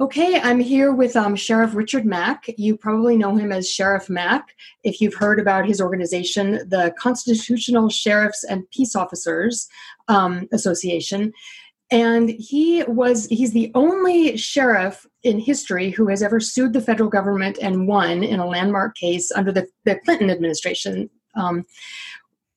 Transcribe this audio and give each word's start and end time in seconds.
Okay, 0.00 0.40
I'm 0.40 0.58
here 0.58 0.92
with 0.92 1.16
um, 1.16 1.36
Sheriff 1.36 1.74
Richard 1.74 2.06
Mack. 2.06 2.46
You 2.56 2.76
probably 2.78 3.16
know 3.16 3.36
him 3.36 3.52
as 3.52 3.68
Sheriff 3.68 4.08
Mack 4.08 4.54
if 4.84 5.00
you've 5.00 5.14
heard 5.14 5.38
about 5.38 5.66
his 5.66 5.82
organization, 5.82 6.66
the 6.68 6.94
Constitutional 6.98 7.90
Sheriffs 7.90 8.42
and 8.42 8.68
Peace 8.70 8.96
Officers 8.96 9.68
um, 10.08 10.48
Association. 10.52 11.32
And 11.90 12.30
he 12.30 12.82
was, 12.84 13.26
he's 13.26 13.52
the 13.52 13.70
only 13.74 14.38
sheriff 14.38 15.06
in 15.24 15.38
history 15.38 15.90
who 15.90 16.08
has 16.08 16.22
ever 16.22 16.40
sued 16.40 16.72
the 16.72 16.80
federal 16.80 17.10
government 17.10 17.58
and 17.60 17.86
won 17.86 18.22
in 18.22 18.40
a 18.40 18.46
landmark 18.46 18.96
case 18.96 19.30
under 19.30 19.52
the, 19.52 19.68
the 19.84 19.96
Clinton 20.06 20.30
administration. 20.30 21.10
Um, 21.34 21.66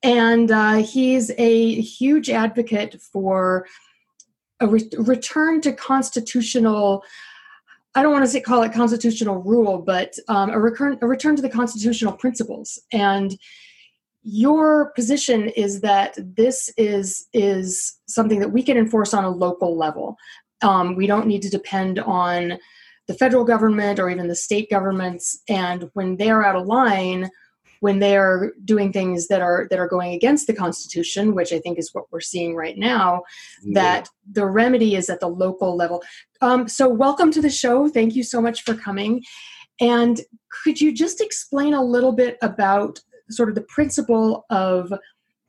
and 0.04 0.52
uh, 0.52 0.75
he's 0.75 1.31
a 1.38 1.81
huge 1.81 2.29
advocate 2.29 3.02
for 3.02 3.67
a 4.59 4.67
re- 4.67 4.89
return 4.97 5.61
to 5.61 5.73
constitutional 5.73 7.03
I 7.98 8.03
don't 8.03 8.11
want 8.11 8.25
to 8.25 8.30
say, 8.30 8.41
call 8.41 8.61
it 8.63 8.73
constitutional 8.73 9.38
rule, 9.38 9.77
but 9.77 10.17
um, 10.27 10.49
a, 10.49 10.59
return, 10.59 10.97
a 11.02 11.07
return 11.07 11.38
to 11.38 11.41
the 11.41 11.49
constitutional 11.49 12.11
principles. 12.11 12.77
And 12.91 13.38
your 14.21 14.91
position 14.95 15.47
is 15.49 15.80
that 15.81 16.17
this 16.17 16.70
is 16.77 17.27
is 17.31 17.97
something 18.07 18.39
that 18.39 18.52
we 18.52 18.63
can 18.63 18.75
enforce 18.75 19.13
on 19.13 19.23
a 19.23 19.30
local 19.30 19.77
level. 19.77 20.17
Um, 20.61 20.95
we 20.95 21.08
don't 21.08 21.27
need 21.27 21.41
to 21.44 21.49
depend 21.49 21.99
on 21.99 22.58
the 23.08 23.13
federal 23.13 23.45
government 23.45 23.99
or 23.99 24.09
even 24.09 24.27
the 24.27 24.35
state 24.35 24.69
governments. 24.69 25.39
And 25.47 25.89
when 25.94 26.17
they're 26.17 26.44
out 26.44 26.55
of 26.55 26.66
line, 26.66 27.30
when 27.79 27.99
they're 27.99 28.53
doing 28.63 28.91
things 28.91 29.27
that 29.27 29.41
are 29.41 29.67
that 29.70 29.79
are 29.79 29.88
going 29.88 30.13
against 30.13 30.47
the 30.47 30.53
constitution 30.53 31.35
which 31.35 31.53
i 31.53 31.59
think 31.59 31.77
is 31.77 31.93
what 31.93 32.05
we're 32.11 32.20
seeing 32.20 32.55
right 32.55 32.77
now 32.77 33.21
yeah. 33.63 33.73
that 33.73 34.09
the 34.31 34.45
remedy 34.45 34.95
is 34.95 35.09
at 35.09 35.20
the 35.20 35.27
local 35.27 35.75
level. 35.75 36.03
Um, 36.41 36.67
so 36.67 36.89
welcome 36.89 37.31
to 37.31 37.41
the 37.41 37.49
show. 37.49 37.88
Thank 37.88 38.16
you 38.16 38.23
so 38.23 38.41
much 38.41 38.63
for 38.63 38.75
coming. 38.75 39.23
And 39.80 40.22
could 40.63 40.80
you 40.80 40.94
just 40.94 41.22
explain 41.22 41.73
a 41.73 41.83
little 41.83 42.11
bit 42.11 42.38
about 42.41 43.00
sort 43.30 43.50
of 43.50 43.55
the 43.55 43.61
principle 43.61 44.45
of 44.50 44.94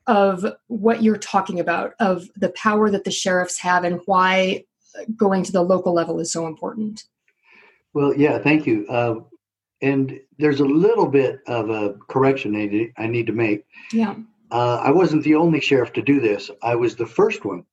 of 0.07 0.45
what 0.67 1.03
you're 1.03 1.17
talking 1.17 1.59
about 1.59 1.93
of 1.99 2.29
the 2.37 2.49
power 2.49 2.89
that 2.89 3.03
the 3.03 3.11
sheriffs 3.11 3.59
have 3.59 3.83
and 3.83 3.99
why 4.05 4.63
going 5.17 5.43
to 5.43 5.51
the 5.51 5.61
local 5.61 5.93
level 5.93 6.19
is 6.19 6.31
so 6.31 6.47
important? 6.47 7.05
Well 7.93 8.13
yeah 8.15 8.39
thank 8.39 8.65
you. 8.65 8.85
Uh, 8.87 9.15
and 9.81 10.19
there's 10.39 10.59
a 10.59 10.65
little 10.65 11.07
bit 11.07 11.39
of 11.47 11.69
a 11.69 11.95
correction 12.07 12.55
I 12.55 12.65
need, 12.65 12.93
I 12.97 13.07
need 13.07 13.27
to 13.27 13.33
make. 13.33 13.65
Yeah. 13.91 14.15
Uh, 14.51 14.81
I 14.83 14.91
wasn't 14.91 15.23
the 15.23 15.35
only 15.35 15.59
sheriff 15.59 15.93
to 15.93 16.01
do 16.01 16.19
this. 16.19 16.49
I 16.61 16.75
was 16.75 16.95
the 16.95 17.05
first 17.05 17.45
one 17.45 17.65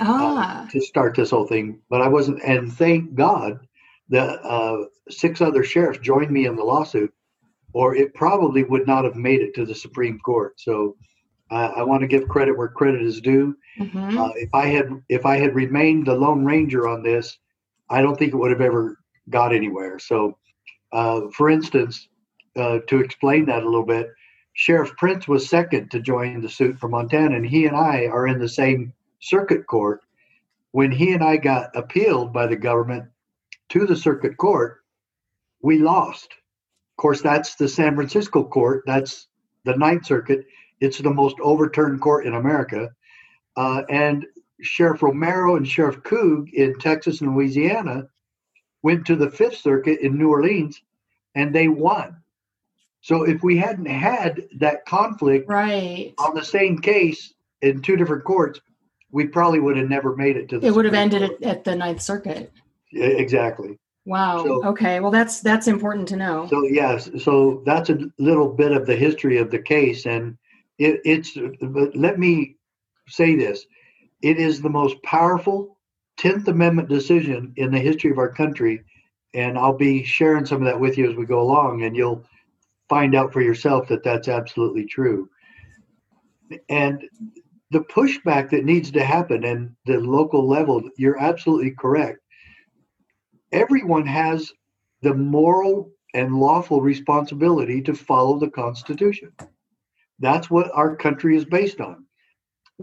uh, 0.00 0.04
ah. 0.06 0.64
uh, 0.64 0.70
to 0.70 0.80
start 0.80 1.14
this 1.14 1.30
whole 1.30 1.46
thing, 1.46 1.80
but 1.90 2.00
I 2.00 2.08
wasn't. 2.08 2.42
And 2.42 2.72
thank 2.72 3.14
God 3.14 3.60
that 4.08 4.40
uh, 4.42 4.86
six 5.10 5.40
other 5.40 5.62
sheriffs 5.62 5.98
joined 6.00 6.30
me 6.30 6.46
in 6.46 6.56
the 6.56 6.64
lawsuit, 6.64 7.12
or 7.72 7.94
it 7.94 8.14
probably 8.14 8.64
would 8.64 8.86
not 8.86 9.04
have 9.04 9.16
made 9.16 9.40
it 9.40 9.54
to 9.54 9.66
the 9.66 9.74
Supreme 9.74 10.18
Court. 10.18 10.54
So 10.58 10.96
I 11.50 11.82
want 11.82 12.00
to 12.00 12.08
give 12.08 12.28
credit 12.28 12.56
where 12.56 12.68
credit 12.68 13.02
is 13.02 13.20
due. 13.20 13.56
Mm-hmm. 13.78 14.18
Uh, 14.18 14.30
if 14.36 14.48
I 14.54 14.66
had 14.66 14.88
if 15.08 15.26
I 15.26 15.36
had 15.36 15.54
remained 15.54 16.06
the 16.06 16.14
Lone 16.14 16.44
Ranger 16.44 16.88
on 16.88 17.02
this, 17.02 17.38
I 17.88 18.02
don't 18.02 18.18
think 18.18 18.32
it 18.32 18.36
would 18.36 18.50
have 18.50 18.60
ever 18.60 18.98
got 19.30 19.54
anywhere. 19.54 19.98
So 19.98 20.38
uh, 20.94 21.28
for 21.32 21.50
instance, 21.50 22.08
uh, 22.56 22.78
to 22.86 23.00
explain 23.00 23.46
that 23.46 23.64
a 23.64 23.68
little 23.68 23.84
bit, 23.84 24.08
Sheriff 24.52 24.92
Printz 25.00 25.26
was 25.26 25.48
second 25.48 25.90
to 25.90 26.00
join 26.00 26.40
the 26.40 26.48
suit 26.48 26.78
for 26.78 26.88
Montana, 26.88 27.36
and 27.36 27.44
he 27.44 27.66
and 27.66 27.76
I 27.76 28.06
are 28.06 28.28
in 28.28 28.38
the 28.38 28.48
same 28.48 28.92
circuit 29.18 29.66
court. 29.66 30.00
When 30.70 30.92
he 30.92 31.12
and 31.12 31.22
I 31.22 31.36
got 31.36 31.74
appealed 31.74 32.32
by 32.32 32.46
the 32.46 32.56
government 32.56 33.06
to 33.70 33.86
the 33.86 33.96
circuit 33.96 34.36
court, 34.36 34.82
we 35.62 35.78
lost. 35.78 36.32
Of 36.92 37.02
course, 37.02 37.22
that's 37.22 37.56
the 37.56 37.68
San 37.68 37.96
Francisco 37.96 38.44
court. 38.44 38.84
That's 38.86 39.26
the 39.64 39.76
Ninth 39.76 40.06
Circuit. 40.06 40.46
It's 40.80 40.98
the 40.98 41.12
most 41.12 41.36
overturned 41.40 42.00
court 42.00 42.26
in 42.26 42.34
America. 42.34 42.90
Uh, 43.56 43.82
and 43.88 44.26
Sheriff 44.60 45.02
Romero 45.02 45.56
and 45.56 45.66
Sheriff 45.66 46.02
Koog 46.02 46.52
in 46.52 46.78
Texas 46.78 47.20
and 47.20 47.34
Louisiana 47.34 48.04
went 48.84 49.06
to 49.06 49.16
the 49.16 49.30
Fifth 49.30 49.56
Circuit 49.56 50.00
in 50.00 50.18
New 50.18 50.28
Orleans 50.28 50.80
and 51.34 51.52
they 51.52 51.68
won. 51.68 52.18
So 53.00 53.22
if 53.24 53.42
we 53.42 53.56
hadn't 53.56 53.86
had 53.86 54.46
that 54.58 54.84
conflict 54.86 55.48
right 55.48 56.14
on 56.18 56.34
the 56.34 56.44
same 56.44 56.78
case 56.78 57.32
in 57.62 57.82
two 57.82 57.96
different 57.96 58.24
courts, 58.24 58.60
we 59.10 59.26
probably 59.26 59.58
would 59.58 59.76
have 59.78 59.88
never 59.88 60.14
made 60.14 60.36
it 60.36 60.48
to 60.50 60.58
the. 60.58 60.66
It 60.66 60.74
would 60.74 60.84
have 60.84 60.94
ended 60.94 61.22
at, 61.22 61.42
at, 61.42 61.64
the 61.64 61.74
Ninth 61.74 62.02
Circuit. 62.02 62.52
Yeah, 62.92 63.06
exactly. 63.06 63.78
Wow. 64.04 64.44
So, 64.44 64.64
okay. 64.66 65.00
Well, 65.00 65.10
that's 65.10 65.40
that's 65.40 65.66
important 65.66 66.06
to 66.08 66.16
know. 66.16 66.46
So 66.48 66.62
yes, 66.64 67.10
so 67.22 67.62
that's 67.64 67.88
a 67.90 67.98
little 68.18 68.48
bit 68.48 68.72
of 68.72 68.86
the 68.86 68.96
history 68.96 69.38
of 69.38 69.50
the 69.50 69.58
case, 69.58 70.06
and 70.06 70.36
it, 70.78 71.00
it's. 71.04 71.38
But 71.60 71.96
let 71.96 72.18
me 72.18 72.56
say 73.08 73.34
this: 73.34 73.66
it 74.22 74.38
is 74.38 74.60
the 74.60 74.70
most 74.70 75.02
powerful 75.02 75.73
Tenth 76.16 76.48
Amendment 76.48 76.88
decision 76.88 77.52
in 77.56 77.70
the 77.70 77.78
history 77.78 78.10
of 78.10 78.18
our 78.18 78.32
country, 78.32 78.84
and 79.34 79.58
I'll 79.58 79.76
be 79.76 80.04
sharing 80.04 80.46
some 80.46 80.62
of 80.62 80.66
that 80.66 80.80
with 80.80 80.96
you 80.96 81.10
as 81.10 81.16
we 81.16 81.26
go 81.26 81.40
along, 81.40 81.82
and 81.82 81.96
you'll 81.96 82.24
find 82.88 83.14
out 83.14 83.32
for 83.32 83.40
yourself 83.40 83.88
that 83.88 84.04
that's 84.04 84.28
absolutely 84.28 84.84
true. 84.84 85.28
And 86.68 87.04
the 87.70 87.80
pushback 87.80 88.50
that 88.50 88.64
needs 88.64 88.90
to 88.92 89.04
happen 89.04 89.44
and 89.44 89.74
the 89.86 89.98
local 89.98 90.46
level, 90.46 90.82
you're 90.96 91.18
absolutely 91.18 91.72
correct. 91.72 92.20
Everyone 93.52 94.06
has 94.06 94.52
the 95.02 95.14
moral 95.14 95.90
and 96.14 96.36
lawful 96.36 96.80
responsibility 96.80 97.82
to 97.82 97.94
follow 97.94 98.38
the 98.38 98.50
Constitution. 98.50 99.32
That's 100.20 100.48
what 100.50 100.70
our 100.72 100.94
country 100.94 101.36
is 101.36 101.44
based 101.44 101.80
on. 101.80 102.06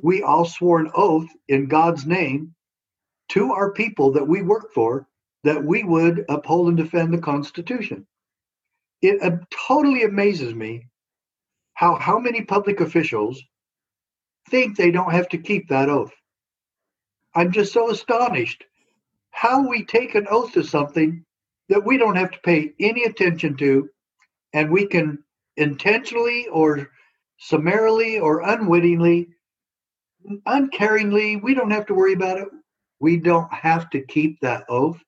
We 0.01 0.21
all 0.21 0.45
swore 0.45 0.79
an 0.79 0.91
oath 0.93 1.29
in 1.47 1.67
God's 1.67 2.05
name 2.05 2.53
to 3.31 3.53
our 3.53 3.71
people 3.71 4.11
that 4.11 4.27
we 4.27 4.41
work 4.41 4.73
for 4.73 5.07
that 5.45 5.63
we 5.63 5.83
would 5.83 6.25
uphold 6.27 6.67
and 6.67 6.75
defend 6.75 7.13
the 7.13 7.17
Constitution. 7.17 8.05
It 9.01 9.21
uh, 9.23 9.37
totally 9.67 10.03
amazes 10.03 10.53
me 10.53 10.87
how 11.73 11.95
how 11.95 12.19
many 12.19 12.43
public 12.43 12.81
officials 12.81 13.41
think 14.49 14.75
they 14.75 14.91
don't 14.91 15.13
have 15.13 15.29
to 15.29 15.37
keep 15.37 15.69
that 15.69 15.87
oath. 15.87 16.13
I'm 17.33 17.53
just 17.53 17.71
so 17.71 17.89
astonished 17.89 18.65
how 19.31 19.65
we 19.65 19.85
take 19.85 20.13
an 20.15 20.27
oath 20.29 20.51
to 20.53 20.63
something 20.63 21.23
that 21.69 21.83
we 21.83 21.97
don't 21.97 22.17
have 22.17 22.31
to 22.31 22.39
pay 22.41 22.73
any 22.81 23.05
attention 23.05 23.55
to, 23.57 23.89
and 24.51 24.69
we 24.69 24.85
can 24.85 25.23
intentionally 25.55 26.47
or 26.49 26.89
summarily 27.37 28.19
or 28.19 28.41
unwittingly, 28.41 29.29
uncaringly, 30.45 31.41
we 31.41 31.53
don't 31.53 31.71
have 31.71 31.85
to 31.85 31.93
worry 31.93 32.13
about 32.13 32.37
it 32.37 32.49
we 33.01 33.17
don't 33.17 33.51
have 33.51 33.89
to 33.89 34.01
keep 34.01 34.39
that 34.39 34.63
oath 34.69 35.03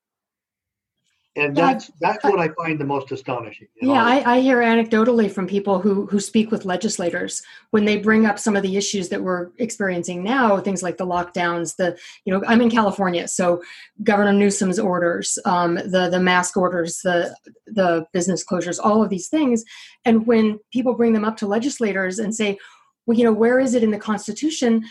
and 1.36 1.56
that's 1.56 1.90
that's 2.00 2.24
what 2.24 2.40
I 2.40 2.50
find 2.50 2.80
the 2.80 2.86
most 2.86 3.12
astonishing. 3.12 3.68
Yeah, 3.82 4.04
I, 4.04 4.36
I, 4.36 4.40
hear 4.40 4.60
anecdotally 4.60 5.32
from 5.32 5.48
people 5.48 5.80
who 5.80 6.06
who 6.06 6.20
speak 6.20 6.52
with 6.52 6.64
legislators 6.64 7.42
when 7.72 7.86
they 7.86 7.98
bring 7.98 8.28
up 8.28 8.38
some 8.38 8.56
of 8.56 8.62
the 8.62 8.78
issues 8.78 9.10
that 9.10 9.24
we're 9.24 9.50
experiencing 9.58 10.24
now, 10.24 10.60
things 10.60 10.84
like 10.84 10.98
the 10.98 11.08
lockdowns. 11.08 11.76
The 11.76 11.98
you 12.26 12.34
know 12.34 12.44
I'm 12.48 12.62
in 12.62 12.70
California, 12.70 13.28
so 13.28 13.64
Governor 14.04 14.34
Newsom's 14.34 14.78
orders, 14.78 15.40
um, 15.46 15.76
the 15.76 16.08
the 16.12 16.20
mask 16.20 16.56
orders, 16.56 17.00
the 17.04 17.36
the 17.66 18.06
business 18.14 18.46
closures, 18.46 18.80
all 18.82 19.02
of 19.02 19.10
these 19.10 19.28
things, 19.28 19.64
and 20.06 20.28
when 20.28 20.60
people 20.72 20.94
bring 20.94 21.14
them 21.14 21.26
up 21.26 21.38
to 21.38 21.48
legislators 21.48 22.20
and 22.20 22.36
say, 22.36 22.60
well, 23.08 23.18
you 23.18 23.24
know, 23.24 23.34
where 23.34 23.60
is 23.60 23.74
it 23.74 23.84
in 23.84 23.90
the 23.90 23.98
Constitution? 23.98 24.84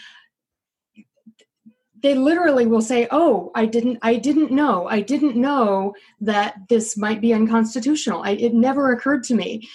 They 2.02 2.14
literally 2.14 2.66
will 2.66 2.82
say 2.82 3.06
oh 3.10 3.50
i 3.54 3.64
didn't 3.64 3.98
i 4.02 4.16
didn't 4.16 4.50
know 4.50 4.86
i 4.88 5.00
didn't 5.00 5.36
know 5.36 5.94
that 6.20 6.54
this 6.68 6.96
might 6.96 7.20
be 7.20 7.34
unconstitutional. 7.34 8.22
I, 8.22 8.30
it 8.30 8.54
never 8.54 8.92
occurred 8.92 9.24
to 9.24 9.34
me. 9.34 9.68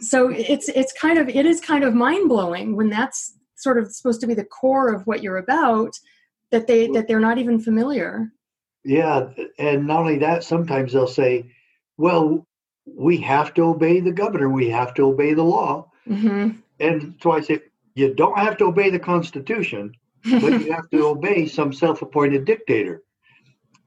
So 0.00 0.28
it's 0.28 0.68
it's 0.68 0.92
kind 0.92 1.18
of 1.18 1.28
it 1.28 1.46
is 1.46 1.60
kind 1.60 1.84
of 1.84 1.94
mind-blowing 1.94 2.76
when 2.76 2.88
that's 2.88 3.34
sort 3.56 3.78
of 3.78 3.92
supposed 3.92 4.20
to 4.20 4.26
be 4.26 4.34
the 4.34 4.44
core 4.44 4.92
of 4.92 5.06
what 5.06 5.22
you're 5.22 5.38
about 5.38 5.92
that 6.50 6.66
they 6.66 6.86
that 6.88 7.08
they're 7.08 7.20
not 7.20 7.38
even 7.38 7.60
familiar. 7.60 8.30
Yeah 8.84 9.30
and 9.58 9.86
not 9.86 10.00
only 10.00 10.18
that 10.18 10.44
sometimes 10.44 10.92
they'll 10.92 11.06
say 11.06 11.50
well 11.96 12.46
we 12.86 13.18
have 13.18 13.52
to 13.54 13.62
obey 13.62 14.00
the 14.00 14.12
governor 14.12 14.48
we 14.48 14.70
have 14.70 14.94
to 14.94 15.02
obey 15.02 15.34
the 15.34 15.42
law. 15.42 15.90
Mm-hmm. 16.08 16.58
and 16.80 17.14
so 17.20 17.32
i 17.32 17.40
say 17.42 17.60
you 17.94 18.14
don't 18.14 18.38
have 18.38 18.56
to 18.58 18.64
obey 18.64 18.88
the 18.88 18.98
constitution 18.98 19.92
but 20.30 20.52
you 20.60 20.72
have 20.72 20.88
to 20.90 21.06
obey 21.06 21.46
some 21.46 21.72
self 21.72 22.02
appointed 22.02 22.44
dictator. 22.44 23.02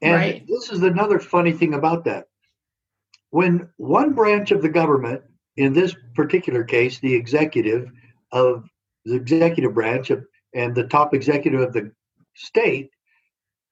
And 0.01 0.15
right. 0.15 0.47
this 0.47 0.71
is 0.71 0.81
another 0.81 1.19
funny 1.19 1.51
thing 1.51 1.73
about 1.73 2.05
that. 2.05 2.27
When 3.29 3.69
one 3.77 4.13
branch 4.13 4.51
of 4.51 4.61
the 4.61 4.69
government, 4.69 5.21
in 5.57 5.73
this 5.73 5.95
particular 6.15 6.63
case, 6.63 6.99
the 6.99 7.13
executive 7.13 7.91
of 8.31 8.67
the 9.05 9.15
executive 9.15 9.73
branch 9.73 10.09
of, 10.09 10.25
and 10.53 10.75
the 10.75 10.85
top 10.85 11.13
executive 11.13 11.61
of 11.61 11.73
the 11.73 11.91
state, 12.35 12.89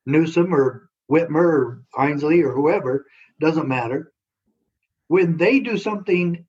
Newsom 0.05 0.53
or 0.53 0.89
Whitmer 1.11 1.35
or 1.35 1.83
Inslee 1.97 2.43
or 2.43 2.53
whoever, 2.53 3.05
doesn't 3.39 3.67
matter. 3.67 4.11
When 5.07 5.37
they 5.37 5.59
do 5.59 5.77
something 5.77 6.45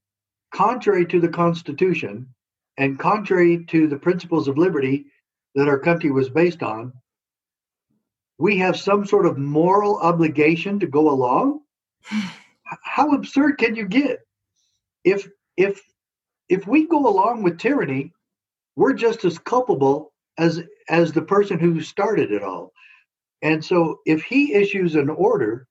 contrary 0.52 1.06
to 1.06 1.20
the 1.20 1.28
Constitution 1.28 2.34
and 2.76 2.98
contrary 2.98 3.64
to 3.66 3.86
the 3.86 3.98
principles 3.98 4.48
of 4.48 4.58
liberty 4.58 5.06
that 5.54 5.68
our 5.68 5.78
country 5.78 6.10
was 6.10 6.28
based 6.28 6.62
on, 6.62 6.92
we 8.38 8.56
have 8.58 8.76
some 8.76 9.04
sort 9.04 9.26
of 9.26 9.38
moral 9.38 9.98
obligation 9.98 10.78
to 10.80 10.86
go 10.86 11.10
along. 11.10 11.60
How 12.84 13.12
absurd 13.12 13.58
can 13.58 13.74
you 13.74 13.86
get? 13.86 14.20
If 15.04 15.28
if 15.56 15.80
if 16.48 16.66
we 16.66 16.86
go 16.86 17.06
along 17.06 17.42
with 17.42 17.58
tyranny, 17.58 18.12
we're 18.76 18.94
just 18.94 19.24
as 19.24 19.38
culpable 19.38 20.12
as 20.38 20.62
as 20.88 21.12
the 21.12 21.22
person 21.22 21.58
who 21.58 21.80
started 21.80 22.32
it 22.32 22.42
all. 22.42 22.72
And 23.42 23.64
so 23.64 24.00
if 24.06 24.22
he 24.22 24.54
issues 24.54 24.94
an 24.94 25.10
order 25.10 25.66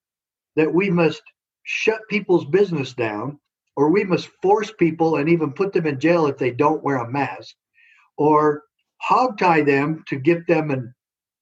that 0.55 0.71
we 0.73 0.89
must 0.89 1.21
shut 1.63 2.01
people's 2.09 2.45
business 2.45 2.93
down 2.93 3.39
or 3.75 3.89
we 3.89 4.03
must 4.03 4.29
force 4.41 4.71
people 4.77 5.17
and 5.17 5.29
even 5.29 5.53
put 5.53 5.73
them 5.73 5.85
in 5.85 5.99
jail 5.99 6.27
if 6.27 6.37
they 6.37 6.51
don't 6.51 6.83
wear 6.83 6.97
a 6.97 7.11
mask 7.11 7.55
or 8.17 8.63
hog 9.01 9.37
tie 9.37 9.61
them 9.61 10.03
to 10.07 10.17
get 10.17 10.45
them 10.47 10.71
an, 10.71 10.93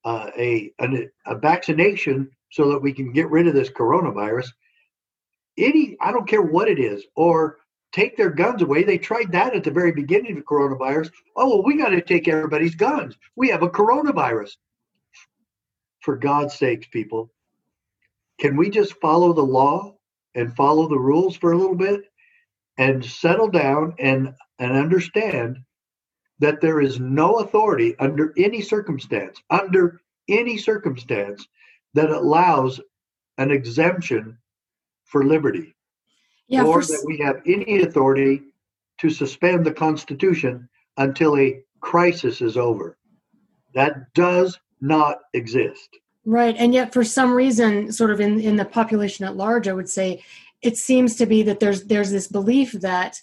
uh, 0.06 0.30
a, 0.38 0.72
a 1.26 1.38
vaccination 1.38 2.30
so 2.52 2.70
that 2.72 2.82
we 2.82 2.94
can 2.94 3.12
get 3.12 3.30
rid 3.30 3.48
of 3.48 3.54
this 3.54 3.70
coronavirus 3.70 4.48
any 5.58 5.98
i 6.02 6.12
don't 6.12 6.28
care 6.28 6.42
what 6.42 6.70
it 6.70 6.80
is 6.80 7.04
or 7.16 7.58
take 7.92 8.18
their 8.18 8.30
guns 8.30 8.62
away. 8.62 8.84
They 8.84 8.98
tried 8.98 9.32
that 9.32 9.56
at 9.56 9.64
the 9.64 9.72
very 9.72 9.92
beginning 9.92 10.34
of 10.34 10.38
the 10.38 10.44
coronavirus. 10.44 11.10
Oh, 11.36 11.50
well, 11.50 11.64
we 11.64 11.78
got 11.78 11.90
to 11.90 12.02
take 12.02 12.28
everybody's 12.28 12.76
guns. 12.76 13.16
We 13.36 13.50
have 13.50 13.64
a 13.64 13.70
coronavirus. 13.70 14.52
For 16.02 16.16
God's 16.16 16.54
sakes, 16.54 16.88
people, 16.88 17.32
can 18.40 18.56
we 18.56 18.70
just 18.70 18.94
follow 19.02 19.34
the 19.34 19.42
law 19.42 19.96
and 20.36 20.56
follow 20.56 20.88
the 20.88 21.00
rules 21.00 21.36
for 21.36 21.52
a 21.52 21.58
little 21.58 21.76
bit 21.76 22.02
and 22.78 23.04
settle 23.04 23.50
down 23.50 23.96
and, 24.00 24.34
and 24.60 24.78
understand 24.78 25.58
that 26.40 26.62
there 26.62 26.82
is 26.82 27.00
no 27.00 27.36
authority 27.36 27.96
under 28.00 28.34
any 28.38 28.62
circumstance, 28.62 29.42
under 29.50 30.02
any 30.30 30.58
circumstance 30.58 31.48
that 31.94 32.10
allows 32.10 32.80
an 33.38 33.52
exemption 33.52 34.38
for 35.06 35.24
liberty 35.24 35.74
yeah, 36.48 36.64
or 36.64 36.82
for... 36.82 36.88
that 36.88 37.04
we 37.06 37.18
have 37.18 37.42
any 37.46 37.82
authority 37.82 38.42
to 39.00 39.10
suspend 39.10 39.66
the 39.66 39.74
Constitution 39.74 40.68
until 40.98 41.38
a 41.38 41.62
crisis 41.80 42.42
is 42.42 42.58
over. 42.58 42.98
That 43.74 44.14
does 44.14 44.60
not 44.82 45.20
exist. 45.34 45.90
Right. 46.26 46.56
And 46.58 46.74
yet, 46.74 46.94
for 46.94 47.04
some 47.04 47.34
reason, 47.34 47.92
sort 47.92 48.12
of 48.12 48.20
in, 48.20 48.40
in 48.40 48.56
the 48.56 48.66
population 48.66 49.26
at 49.26 49.38
large, 49.38 49.68
I 49.68 49.74
would 49.74 49.90
say 49.90 50.24
it 50.62 50.78
seems 50.78 51.16
to 51.18 51.26
be 51.26 51.44
that 51.44 51.60
there's 51.60 51.86
there's 51.86 52.12
this 52.12 52.28
belief 52.28 52.74
that 52.74 53.22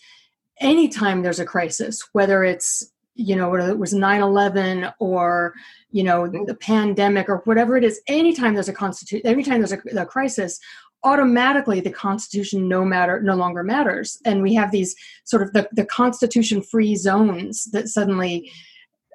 anytime 0.60 1.22
there's 1.22 1.40
a 1.40 1.44
crisis, 1.44 2.00
whether 2.12 2.44
it's 2.44 2.92
you 3.14 3.36
know 3.36 3.48
whether 3.48 3.70
it 3.70 3.78
was 3.78 3.94
9-11 3.94 4.92
or 4.98 5.54
you 5.90 6.02
know 6.02 6.26
the 6.26 6.56
pandemic 6.56 7.28
or 7.28 7.38
whatever 7.44 7.76
it 7.76 7.84
is 7.84 8.00
anytime 8.08 8.54
there's 8.54 8.68
a 8.68 8.72
constitution 8.72 9.26
anytime 9.26 9.60
there's 9.60 9.72
a, 9.72 10.00
a 10.00 10.04
crisis 10.06 10.58
automatically 11.04 11.80
the 11.80 11.90
constitution 11.90 12.66
no 12.66 12.84
matter 12.84 13.20
no 13.20 13.36
longer 13.36 13.62
matters. 13.62 14.18
And 14.24 14.42
we 14.42 14.54
have 14.54 14.72
these 14.72 14.96
sort 15.24 15.42
of 15.42 15.52
the, 15.52 15.68
the 15.72 15.84
constitution 15.84 16.62
free 16.62 16.96
zones 16.96 17.64
that 17.72 17.88
suddenly 17.88 18.50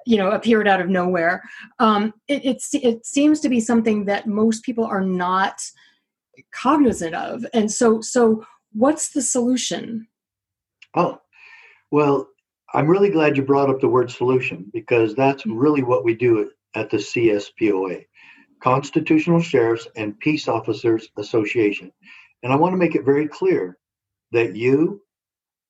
you 0.06 0.16
know 0.16 0.30
appeared 0.30 0.66
out 0.66 0.80
of 0.80 0.88
nowhere. 0.88 1.42
Um, 1.78 2.14
it, 2.28 2.44
it, 2.44 2.62
it 2.72 3.04
seems 3.04 3.40
to 3.40 3.48
be 3.48 3.60
something 3.60 4.06
that 4.06 4.26
most 4.26 4.62
people 4.62 4.84
are 4.84 5.02
not 5.02 5.60
cognizant 6.52 7.14
of. 7.14 7.44
And 7.52 7.70
so 7.70 8.00
so 8.00 8.46
what's 8.72 9.10
the 9.10 9.22
solution? 9.22 10.06
Oh 10.94 11.20
well 11.90 12.29
i'm 12.74 12.88
really 12.88 13.10
glad 13.10 13.36
you 13.36 13.42
brought 13.42 13.70
up 13.70 13.80
the 13.80 13.88
word 13.88 14.10
solution 14.10 14.70
because 14.72 15.14
that's 15.14 15.46
really 15.46 15.82
what 15.82 16.04
we 16.04 16.14
do 16.14 16.50
at 16.74 16.90
the 16.90 16.96
cspoa 16.96 18.04
Constitutional 18.60 19.40
Sheriffs 19.40 19.88
and 19.96 20.18
Peace 20.20 20.46
Officers 20.46 21.08
Association. 21.16 21.90
And 22.42 22.52
I 22.52 22.56
want 22.56 22.72
to 22.74 22.78
make 22.78 22.94
it 22.94 23.04
very 23.04 23.26
clear 23.26 23.78
that 24.32 24.54
you, 24.54 25.02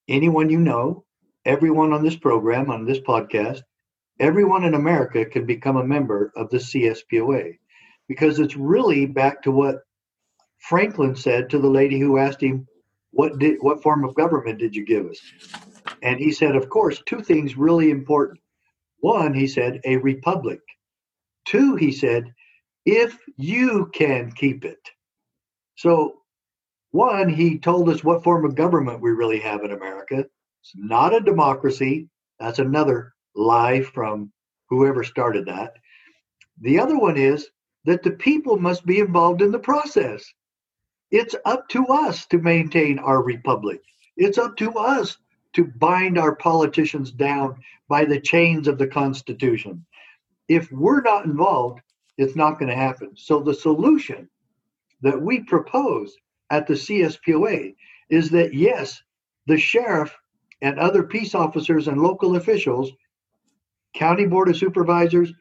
anyone 0.09 0.51
you 0.51 0.59
know, 0.59 1.05
everyone 1.45 1.93
on 1.93 2.05
this 2.05 2.17
program, 2.17 2.71
on 2.71 2.85
this 2.85 2.99
podcast, 3.01 3.63
everyone 4.19 4.65
in 4.65 4.75
America 4.75 5.25
can 5.25 5.47
become 5.47 5.77
a 5.77 5.87
member 5.87 6.33
of 6.37 6.51
the 6.51 6.59
CSPOA 6.59 7.59
because 8.09 8.41
it's 8.41 8.57
really 8.57 9.07
back 9.07 9.43
to 9.43 9.53
what 9.53 9.83
Franklin 10.59 11.15
said 11.15 11.49
to 11.51 11.59
the 11.59 11.71
lady 11.71 11.99
who 11.99 12.19
asked 12.19 12.43
him, 12.43 12.67
"What 13.13 13.39
did 13.39 13.59
what 13.61 13.83
form 13.83 14.05
of 14.05 14.15
government 14.15 14.59
did 14.59 14.77
you 14.77 14.85
give 14.85 15.07
us?" 15.07 15.21
And 16.03 16.19
he 16.19 16.33
said, 16.33 16.57
"Of 16.57 16.69
course, 16.69 17.03
two 17.07 17.21
things 17.23 17.57
really 17.57 17.91
important. 17.91 18.41
One, 19.01 19.35
he 19.35 19.47
said, 19.47 19.81
a 19.85 19.97
republic. 19.97 20.61
Two, 21.47 21.77
he 21.77 21.91
said, 21.91 22.35
if 22.85 23.19
you 23.37 23.91
can 23.95 24.33
keep 24.33 24.65
it. 24.65 24.91
So, 25.77 26.19
one, 26.91 27.29
he 27.29 27.59
told 27.59 27.89
us 27.89 28.05
what 28.05 28.25
form 28.25 28.45
of 28.45 28.55
government 28.55 29.01
we 29.01 29.11
really 29.11 29.41
have 29.41 29.65
in 29.65 29.73
America. 29.73 30.19
It's 30.19 30.73
not 30.75 31.15
a 31.15 31.21
democracy. 31.21 32.09
That's 32.39 32.59
another 32.59 33.15
lie 33.35 33.83
from 33.83 34.33
whoever 34.69 35.05
started 35.05 35.47
that. 35.47 35.75
The 36.61 36.79
other 36.79 36.99
one 36.99 37.17
is 37.17 37.49
that 37.85 38.03
the 38.03 38.13
people 38.13 38.59
must 38.59 38.85
be 38.85 38.99
involved 39.01 39.41
in 39.41 39.51
the 39.51 39.59
process. 39.59 40.25
It's 41.11 41.35
up 41.45 41.69
to 41.71 41.87
us 41.87 42.27
to 42.27 42.39
maintain 42.39 42.99
our 42.99 43.23
republic. 43.23 43.81
It's 44.17 44.39
up 44.39 44.57
to 44.59 44.73
us 44.73 45.17
to 45.55 45.65
bind 45.65 46.19
our 46.19 46.35
politicians 46.35 47.11
down 47.11 47.57
by 47.89 48.05
the 48.05 48.21
chains 48.21 48.69
of 48.69 48.79
the 48.79 48.87
Constitution. 48.87 49.85
If 50.49 50.71
we're 50.71 51.03
not 51.03 51.25
involved, 51.25 51.81
it's 52.19 52.37
not 52.37 52.59
going 52.59 52.69
to 52.69 52.77
happen. 52.77 53.13
So 53.17 53.41
the 53.41 53.55
solution 53.55 54.29
that 55.03 55.21
we 55.21 55.41
propose 55.41 56.17
at 56.51 56.67
the 56.67 56.75
CSPOA 56.75 57.75
is 58.11 58.31
that 58.31 58.55
yes, 58.55 59.03
the 59.47 59.59
sheriff 59.59 60.15
and 60.63 60.79
other 60.79 61.03
peace 61.03 61.35
officers 61.35 61.89
and 61.89 62.01
local 62.01 62.37
officials, 62.37 62.91
county 63.95 64.27
board 64.27 64.49
of 64.49 64.57
supervisors, 64.57 65.33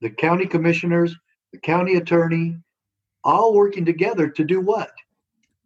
the 0.00 0.10
county 0.10 0.46
commissioners, 0.46 1.14
the 1.52 1.58
county 1.58 1.96
attorney, 1.96 2.56
all 3.24 3.54
working 3.54 3.84
together 3.84 4.28
to 4.28 4.44
do 4.44 4.60
what? 4.60 4.92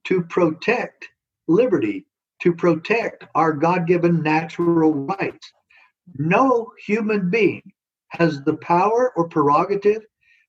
To 0.05 0.23
protect 0.23 1.09
liberty, 1.47 2.07
to 2.43 2.55
protect 2.55 3.25
our 3.35 3.53
God 3.53 3.87
given 3.87 4.23
natural 4.23 4.93
rights. 4.93 5.53
No 6.17 6.73
human 6.87 7.31
being 7.31 7.63
has 8.09 8.43
the 8.43 8.57
power 8.57 9.13
or 9.17 9.29
prerogative 9.29 10.05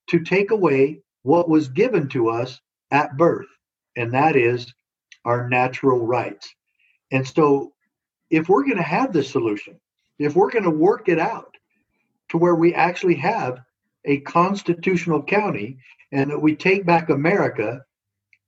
to 0.10 0.20
take 0.20 0.51
away 0.51 1.01
what 1.24 1.50
was 1.50 1.70
given 1.70 2.08
to 2.10 2.30
us 2.30 2.60
at 2.92 3.18
birth, 3.18 3.48
and 3.96 4.13
that 4.13 4.36
is 4.36 4.72
our 5.24 5.50
natural 5.50 6.06
rights. 6.06 6.54
And 7.12 7.27
so, 7.27 7.74
if 8.30 8.50
we're 8.50 8.63
going 8.63 8.77
to 8.77 8.84
have 8.84 9.13
this 9.13 9.32
solution, 9.32 9.80
if 10.20 10.36
we're 10.36 10.51
going 10.51 10.63
to 10.63 10.70
work 10.70 11.10
it 11.10 11.20
out 11.20 11.56
to 12.30 12.38
where 12.38 12.56
we 12.56 12.74
actually 12.74 13.15
have 13.15 13.60
a 14.06 14.20
constitutional 14.22 15.24
county 15.24 15.77
and 16.12 16.32
that 16.32 16.42
we 16.42 16.56
take 16.56 16.86
back 16.86 17.10
America 17.10 17.84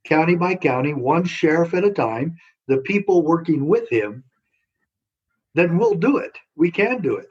county 0.06 0.36
by 0.36 0.56
county, 0.56 0.94
one 0.94 1.25
sheriff 1.25 1.74
at 1.74 1.84
a 1.84 1.91
time, 1.91 2.38
the 2.67 2.77
people 2.79 3.21
working 3.21 3.67
with 3.67 3.89
him, 3.89 4.24
then 5.53 5.77
we'll 5.77 5.95
do 5.95 6.17
it. 6.17 6.38
We 6.55 6.69
can 6.71 7.01
do 7.01 7.15
it. 7.17 7.29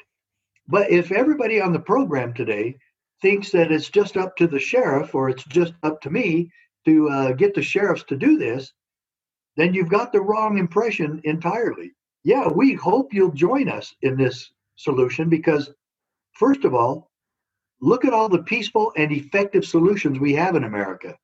But 0.68 0.90
if 0.90 1.12
everybody 1.12 1.60
on 1.60 1.72
the 1.72 1.78
program 1.78 2.34
today 2.34 2.76
thinks 3.22 3.50
that 3.52 3.70
it's 3.70 3.88
just 3.88 4.16
up 4.16 4.36
to 4.36 4.46
the 4.46 4.58
sheriff 4.58 5.14
or 5.14 5.28
it's 5.28 5.44
just 5.44 5.74
up 5.82 6.00
to 6.02 6.10
me 6.10 6.50
to 6.84 7.08
uh, 7.08 7.32
get 7.32 7.54
the 7.54 7.62
sheriffs 7.62 8.04
to 8.04 8.16
do 8.16 8.36
this, 8.36 8.72
then 9.56 9.74
you've 9.74 9.88
got 9.88 10.12
the 10.12 10.20
wrong 10.20 10.58
impression 10.58 11.20
entirely. 11.24 11.92
Yeah, 12.24 12.48
we 12.48 12.74
hope 12.74 13.14
you'll 13.14 13.32
join 13.32 13.68
us 13.68 13.94
in 14.02 14.16
this 14.16 14.50
solution 14.76 15.28
because, 15.28 15.70
first 16.32 16.64
of 16.64 16.74
all, 16.74 17.10
look 17.80 18.04
at 18.04 18.12
all 18.12 18.28
the 18.28 18.42
peaceful 18.42 18.92
and 18.96 19.12
effective 19.12 19.64
solutions 19.64 20.18
we 20.18 20.34
have 20.34 20.56
in 20.56 20.64
America. 20.64 21.16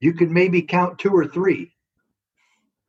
You 0.00 0.12
can 0.12 0.32
maybe 0.32 0.60
count 0.62 0.98
two 0.98 1.12
or 1.12 1.26
three. 1.26 1.72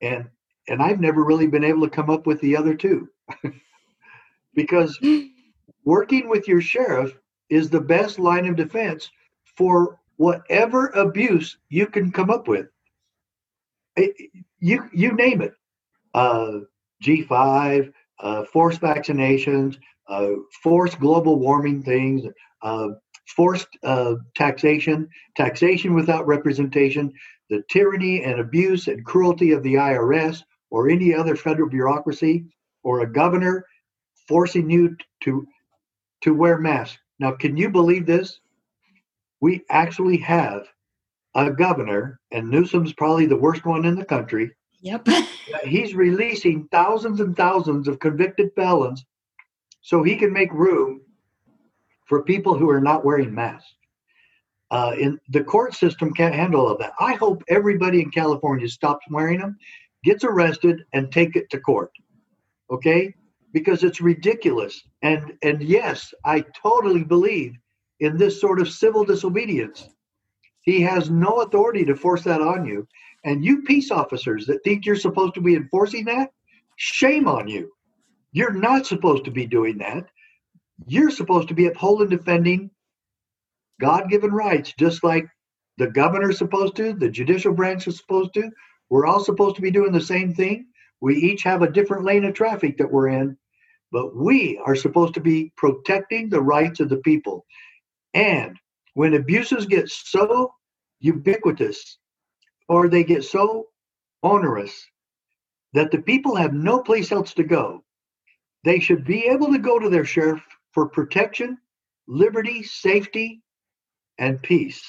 And 0.01 0.29
and 0.67 0.81
I've 0.81 0.99
never 0.99 1.23
really 1.23 1.47
been 1.47 1.63
able 1.63 1.81
to 1.81 1.95
come 1.95 2.09
up 2.09 2.25
with 2.25 2.41
the 2.41 2.57
other 2.57 2.73
two. 2.75 3.07
because 4.55 4.99
working 5.85 6.27
with 6.27 6.47
your 6.47 6.61
sheriff 6.61 7.13
is 7.49 7.69
the 7.69 7.81
best 7.81 8.17
line 8.17 8.45
of 8.47 8.55
defense 8.55 9.09
for 9.57 9.99
whatever 10.17 10.87
abuse 10.87 11.57
you 11.69 11.85
can 11.87 12.11
come 12.11 12.29
up 12.29 12.47
with. 12.47 12.67
you 14.59 14.89
you 14.93 15.13
name 15.13 15.41
it, 15.41 15.53
uh, 16.13 16.59
G5, 17.03 17.93
uh, 18.19 18.43
forced 18.45 18.81
vaccinations, 18.81 19.77
uh, 20.07 20.29
forced 20.63 20.99
global 20.99 21.39
warming 21.39 21.83
things, 21.83 22.23
uh, 22.61 22.89
forced 23.35 23.67
uh, 23.83 24.15
taxation, 24.35 25.07
taxation 25.35 25.93
without 25.93 26.27
representation, 26.27 27.11
the 27.49 27.63
tyranny 27.69 28.23
and 28.23 28.39
abuse 28.39 28.87
and 28.87 29.05
cruelty 29.05 29.51
of 29.51 29.63
the 29.63 29.75
IRS 29.75 30.43
or 30.69 30.89
any 30.89 31.13
other 31.13 31.35
federal 31.35 31.69
bureaucracy, 31.69 32.45
or 32.83 33.01
a 33.01 33.11
governor 33.11 33.65
forcing 34.27 34.69
you 34.69 34.95
to 35.21 35.47
to 36.21 36.33
wear 36.33 36.57
masks. 36.57 36.97
Now, 37.19 37.31
can 37.31 37.55
you 37.55 37.69
believe 37.69 38.05
this? 38.05 38.39
We 39.41 39.63
actually 39.69 40.17
have 40.17 40.67
a 41.35 41.51
governor, 41.51 42.19
and 42.31 42.49
Newsom's 42.49 42.93
probably 42.93 43.25
the 43.25 43.35
worst 43.35 43.65
one 43.65 43.85
in 43.85 43.95
the 43.95 44.05
country. 44.05 44.51
Yep. 44.81 45.07
He's 45.63 45.93
releasing 45.93 46.67
thousands 46.71 47.19
and 47.19 47.35
thousands 47.35 47.87
of 47.87 47.99
convicted 47.99 48.51
felons 48.55 49.05
so 49.81 50.01
he 50.01 50.15
can 50.15 50.33
make 50.33 50.51
room 50.51 51.01
for 52.07 52.23
people 52.23 52.57
who 52.57 52.69
are 52.69 52.81
not 52.81 53.05
wearing 53.05 53.33
masks. 53.33 53.71
Uh, 54.71 54.93
in 54.99 55.19
the 55.29 55.43
court 55.43 55.73
system 55.73 56.13
can't 56.13 56.33
handle 56.33 56.67
all 56.67 56.77
that. 56.77 56.93
I 56.99 57.13
hope 57.13 57.43
everybody 57.47 58.01
in 58.01 58.09
California 58.09 58.67
stops 58.67 59.05
wearing 59.11 59.39
them, 59.39 59.57
gets 60.03 60.23
arrested, 60.23 60.83
and 60.93 61.11
take 61.11 61.35
it 61.35 61.49
to 61.51 61.59
court. 61.59 61.91
Okay, 62.71 63.13
because 63.53 63.83
it's 63.83 64.01
ridiculous. 64.01 64.81
And 65.03 65.33
and 65.43 65.61
yes, 65.61 66.13
I 66.25 66.43
totally 66.61 67.03
believe 67.03 67.53
in 67.99 68.17
this 68.17 68.41
sort 68.41 68.59
of 68.59 68.69
civil 68.69 69.05
disobedience. 69.05 69.87
He 70.61 70.81
has 70.81 71.11
no 71.11 71.41
authority 71.41 71.85
to 71.85 71.95
force 71.95 72.23
that 72.23 72.41
on 72.41 72.65
you. 72.65 72.87
And 73.23 73.45
you 73.45 73.61
peace 73.63 73.91
officers 73.91 74.45
that 74.47 74.63
think 74.63 74.85
you're 74.85 74.95
supposed 74.95 75.35
to 75.35 75.41
be 75.41 75.55
enforcing 75.55 76.05
that, 76.05 76.31
shame 76.75 77.27
on 77.27 77.47
you. 77.47 77.71
You're 78.31 78.53
not 78.53 78.85
supposed 78.85 79.25
to 79.25 79.31
be 79.31 79.45
doing 79.45 79.77
that. 79.77 80.07
You're 80.87 81.11
supposed 81.11 81.47
to 81.47 81.53
be 81.53 81.67
upholding, 81.67 82.09
defending 82.09 82.69
God 83.79 84.09
given 84.09 84.31
rights, 84.31 84.73
just 84.77 85.03
like 85.03 85.25
the 85.77 85.87
governor's 85.87 86.37
supposed 86.37 86.75
to, 86.77 86.93
the 86.93 87.09
judicial 87.09 87.53
branch 87.53 87.87
is 87.87 87.97
supposed 87.97 88.33
to. 88.35 88.49
We're 88.89 89.05
all 89.05 89.23
supposed 89.23 89.55
to 89.57 89.61
be 89.61 89.71
doing 89.71 89.91
the 89.91 90.01
same 90.01 90.33
thing. 90.33 90.67
We 91.01 91.15
each 91.15 91.43
have 91.43 91.61
a 91.61 91.71
different 91.71 92.05
lane 92.05 92.23
of 92.23 92.33
traffic 92.33 92.77
that 92.77 92.91
we're 92.91 93.09
in, 93.09 93.37
but 93.91 94.15
we 94.15 94.59
are 94.65 94.75
supposed 94.75 95.13
to 95.15 95.19
be 95.19 95.51
protecting 95.57 96.29
the 96.29 96.41
rights 96.41 96.79
of 96.79 96.89
the 96.89 96.97
people. 96.97 97.45
And 98.13 98.57
when 98.93 99.13
abuses 99.13 99.65
get 99.65 99.89
so 99.89 100.53
ubiquitous 101.01 101.97
or 102.69 102.87
they 102.87 103.03
get 103.03 103.23
so 103.23 103.67
onerous 104.23 104.85
that 105.73 105.91
the 105.91 106.01
people 106.01 106.35
have 106.35 106.53
no 106.53 106.79
place 106.79 107.11
else 107.11 107.33
to 107.33 107.43
go, 107.43 107.83
they 108.63 108.79
should 108.79 109.03
be 109.05 109.25
able 109.25 109.51
to 109.51 109.59
go 109.59 109.77
to 109.77 109.89
their 109.89 110.05
sheriff 110.05 110.41
for 110.71 110.87
protection, 110.87 111.57
liberty, 112.07 112.63
safety, 112.63 113.41
and 114.17 114.41
peace. 114.41 114.83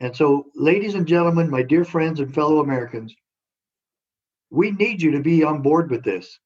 And 0.00 0.14
so, 0.14 0.46
ladies 0.54 0.94
and 0.94 1.06
gentlemen, 1.06 1.50
my 1.50 1.62
dear 1.62 1.84
friends 1.84 2.20
and 2.20 2.34
fellow 2.34 2.60
Americans, 2.60 3.14
we 4.50 4.70
need 4.70 5.00
you 5.02 5.12
to 5.12 5.20
be 5.20 5.42
on 5.42 5.62
board 5.62 5.90
with 5.90 6.04
this. 6.04 6.38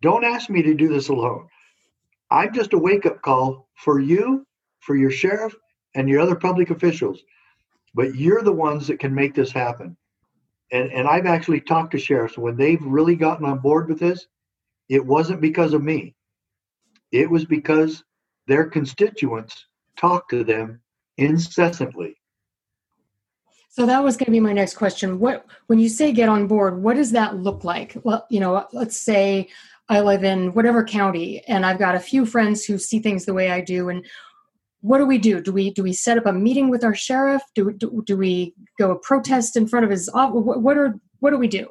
Don't 0.00 0.24
ask 0.24 0.48
me 0.48 0.62
to 0.62 0.74
do 0.74 0.88
this 0.88 1.08
alone. 1.08 1.48
I'm 2.30 2.52
just 2.54 2.72
a 2.72 2.78
wake 2.78 3.06
up 3.06 3.22
call 3.22 3.68
for 3.76 4.00
you, 4.00 4.46
for 4.80 4.96
your 4.96 5.10
sheriff, 5.10 5.54
and 5.94 6.08
your 6.08 6.20
other 6.20 6.36
public 6.36 6.70
officials. 6.70 7.20
But 7.94 8.14
you're 8.14 8.42
the 8.42 8.52
ones 8.52 8.86
that 8.86 9.00
can 9.00 9.14
make 9.14 9.34
this 9.34 9.52
happen. 9.52 9.96
And, 10.72 10.90
and 10.92 11.06
I've 11.06 11.26
actually 11.26 11.60
talked 11.60 11.92
to 11.92 11.98
sheriffs 11.98 12.38
when 12.38 12.56
they've 12.56 12.82
really 12.82 13.16
gotten 13.16 13.44
on 13.44 13.58
board 13.58 13.88
with 13.88 13.98
this. 13.98 14.26
It 14.88 15.04
wasn't 15.04 15.40
because 15.40 15.74
of 15.74 15.82
me, 15.82 16.14
it 17.10 17.30
was 17.30 17.44
because 17.44 18.02
their 18.46 18.64
constituents 18.64 19.66
talk 19.96 20.28
to 20.30 20.44
them 20.44 20.80
incessantly. 21.18 22.16
So 23.68 23.86
that 23.86 24.04
was 24.04 24.18
going 24.18 24.26
to 24.26 24.32
be 24.32 24.40
my 24.40 24.52
next 24.52 24.74
question. 24.74 25.18
What 25.18 25.46
when 25.66 25.78
you 25.78 25.88
say 25.88 26.12
get 26.12 26.28
on 26.28 26.46
board, 26.46 26.82
what 26.82 26.96
does 26.96 27.12
that 27.12 27.38
look 27.38 27.64
like? 27.64 27.96
Well, 28.02 28.26
you 28.28 28.38
know, 28.38 28.66
let's 28.72 28.98
say 28.98 29.48
I 29.88 30.00
live 30.00 30.24
in 30.24 30.52
whatever 30.52 30.84
county 30.84 31.42
and 31.48 31.64
I've 31.64 31.78
got 31.78 31.94
a 31.94 32.00
few 32.00 32.26
friends 32.26 32.64
who 32.64 32.76
see 32.76 32.98
things 32.98 33.24
the 33.24 33.34
way 33.34 33.50
I 33.50 33.62
do 33.62 33.88
and 33.88 34.04
what 34.82 34.98
do 34.98 35.06
we 35.06 35.16
do? 35.16 35.40
Do 35.40 35.52
we 35.52 35.70
do 35.70 35.82
we 35.82 35.92
set 35.92 36.18
up 36.18 36.26
a 36.26 36.32
meeting 36.32 36.68
with 36.68 36.84
our 36.84 36.94
sheriff? 36.94 37.42
Do 37.54 37.72
do, 37.72 38.02
do 38.04 38.16
we 38.16 38.52
go 38.78 38.90
a 38.90 38.98
protest 38.98 39.56
in 39.56 39.66
front 39.66 39.84
of 39.84 39.90
his 39.90 40.08
office? 40.10 40.42
What, 40.42 40.60
what 40.60 40.76
are 40.76 40.98
what 41.20 41.30
do 41.30 41.38
we 41.38 41.48
do? 41.48 41.66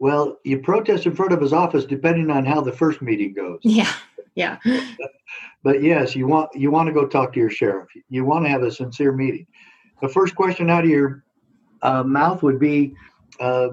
Well, 0.00 0.38
you 0.44 0.58
protest 0.58 1.06
in 1.06 1.14
front 1.14 1.32
of 1.32 1.40
his 1.40 1.52
office 1.52 1.84
depending 1.84 2.30
on 2.30 2.44
how 2.44 2.60
the 2.60 2.72
first 2.72 3.00
meeting 3.00 3.32
goes. 3.32 3.60
Yeah, 3.62 3.92
yeah. 4.34 4.58
but 5.62 5.82
yes, 5.82 6.16
you 6.16 6.26
want 6.26 6.50
you 6.54 6.70
want 6.70 6.86
to 6.86 6.92
go 6.92 7.06
talk 7.06 7.32
to 7.32 7.40
your 7.40 7.50
sheriff. 7.50 7.88
You 8.08 8.24
want 8.24 8.44
to 8.44 8.50
have 8.50 8.62
a 8.62 8.70
sincere 8.70 9.12
meeting. 9.12 9.46
The 10.00 10.08
first 10.08 10.34
question 10.34 10.70
out 10.70 10.84
of 10.84 10.90
your 10.90 11.24
uh, 11.82 12.02
mouth 12.02 12.42
would 12.42 12.58
be, 12.58 12.94
uh, 13.40 13.68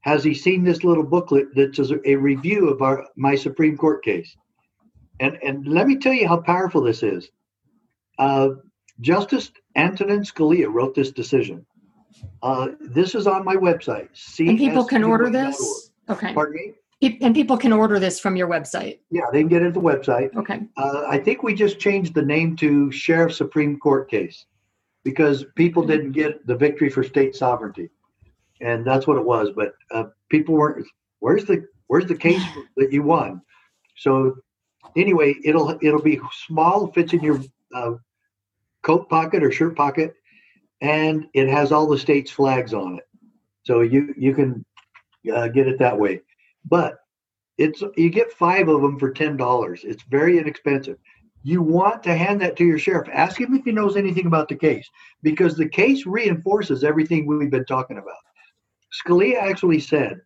"Has 0.00 0.24
he 0.24 0.34
seen 0.34 0.64
this 0.64 0.84
little 0.84 1.04
booklet 1.04 1.48
that's 1.54 1.78
a, 1.78 2.08
a 2.08 2.16
review 2.16 2.68
of 2.68 2.82
our 2.82 3.06
my 3.16 3.34
Supreme 3.34 3.76
Court 3.76 4.04
case?" 4.04 4.34
And 5.20 5.38
and 5.42 5.66
let 5.66 5.86
me 5.86 5.96
tell 5.96 6.14
you 6.14 6.26
how 6.26 6.38
powerful 6.38 6.82
this 6.82 7.02
is. 7.02 7.30
Uh, 8.18 8.50
Justice 9.00 9.50
Antonin 9.76 10.22
Scalia 10.24 10.70
wrote 10.70 10.94
this 10.94 11.10
decision. 11.10 11.64
Uh, 12.42 12.68
this 12.80 13.14
is 13.14 13.26
on 13.26 13.44
my 13.44 13.56
website. 13.56 14.08
And 14.38 14.58
people 14.58 14.84
can 14.84 15.04
order 15.04 15.30
this. 15.30 15.90
Okay. 16.08 16.34
Pardon 16.34 16.54
me. 16.54 16.72
And 17.02 17.34
people 17.34 17.56
can 17.56 17.72
order 17.72 17.98
this 17.98 18.20
from 18.20 18.36
your 18.36 18.46
website. 18.46 18.98
Yeah, 19.10 19.22
they 19.32 19.40
can 19.40 19.48
get 19.48 19.62
it 19.62 19.68
at 19.68 19.74
the 19.74 19.80
website. 19.80 20.34
Okay. 20.36 20.60
Uh, 20.76 21.04
I 21.08 21.16
think 21.18 21.42
we 21.42 21.54
just 21.54 21.78
changed 21.78 22.14
the 22.14 22.22
name 22.22 22.56
to 22.56 22.92
Sheriff 22.92 23.32
Supreme 23.34 23.78
Court 23.78 24.10
case 24.10 24.44
because 25.02 25.46
people 25.56 25.82
Mm-hmm. 25.82 25.90
didn't 25.92 26.12
get 26.12 26.46
the 26.46 26.54
victory 26.54 26.90
for 26.90 27.02
state 27.02 27.34
sovereignty, 27.34 27.88
and 28.60 28.86
that's 28.86 29.06
what 29.06 29.16
it 29.16 29.24
was. 29.24 29.48
But 29.56 29.72
uh, 29.90 30.04
people 30.28 30.54
weren't. 30.54 30.86
Where's 31.20 31.44
the 31.46 31.66
Where's 31.86 32.06
the 32.06 32.14
case 32.16 32.42
that 32.76 32.92
you 32.92 33.02
won? 33.02 33.40
So 33.96 34.36
anyway, 34.94 35.36
it'll 35.42 35.78
it'll 35.80 36.02
be 36.02 36.20
small, 36.46 36.92
fits 36.92 37.14
in 37.14 37.20
your 37.20 37.40
uh, 37.74 37.92
coat 38.82 39.08
pocket 39.08 39.42
or 39.42 39.50
shirt 39.50 39.74
pocket, 39.74 40.14
and 40.82 41.26
it 41.32 41.48
has 41.48 41.72
all 41.72 41.86
the 41.88 41.98
state's 41.98 42.30
flags 42.30 42.74
on 42.74 42.98
it. 42.98 43.08
So 43.62 43.80
you 43.80 44.14
you 44.18 44.34
can 44.34 44.66
uh, 45.34 45.48
get 45.48 45.66
it 45.66 45.78
that 45.78 45.98
way. 45.98 46.20
But 46.64 46.98
it's 47.58 47.82
you 47.96 48.10
get 48.10 48.32
five 48.32 48.68
of 48.68 48.80
them 48.82 48.98
for 48.98 49.10
ten 49.10 49.36
dollars. 49.36 49.82
It's 49.84 50.02
very 50.04 50.38
inexpensive. 50.38 50.98
You 51.42 51.62
want 51.62 52.02
to 52.02 52.16
hand 52.16 52.40
that 52.40 52.56
to 52.56 52.64
your 52.64 52.78
sheriff. 52.78 53.08
Ask 53.12 53.40
him 53.40 53.54
if 53.54 53.64
he 53.64 53.72
knows 53.72 53.96
anything 53.96 54.26
about 54.26 54.48
the 54.48 54.56
case 54.56 54.88
because 55.22 55.56
the 55.56 55.68
case 55.68 56.04
reinforces 56.04 56.84
everything 56.84 57.26
we've 57.26 57.50
been 57.50 57.64
talking 57.64 57.96
about. 57.98 58.16
Scalia 58.92 59.40
actually 59.40 59.80
said, 59.80 60.20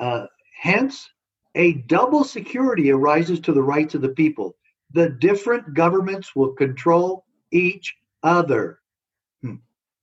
uh, 0.00 0.26
hence, 0.60 1.08
a 1.54 1.74
double 1.74 2.24
security 2.24 2.90
arises 2.90 3.38
to 3.40 3.52
the 3.52 3.62
rights 3.62 3.94
of 3.94 4.00
the 4.00 4.08
people. 4.08 4.56
The 4.92 5.10
different 5.10 5.74
governments 5.74 6.34
will 6.34 6.52
control 6.52 7.24
each 7.52 7.96
other. 8.22 8.80
Hmm. 9.42 9.56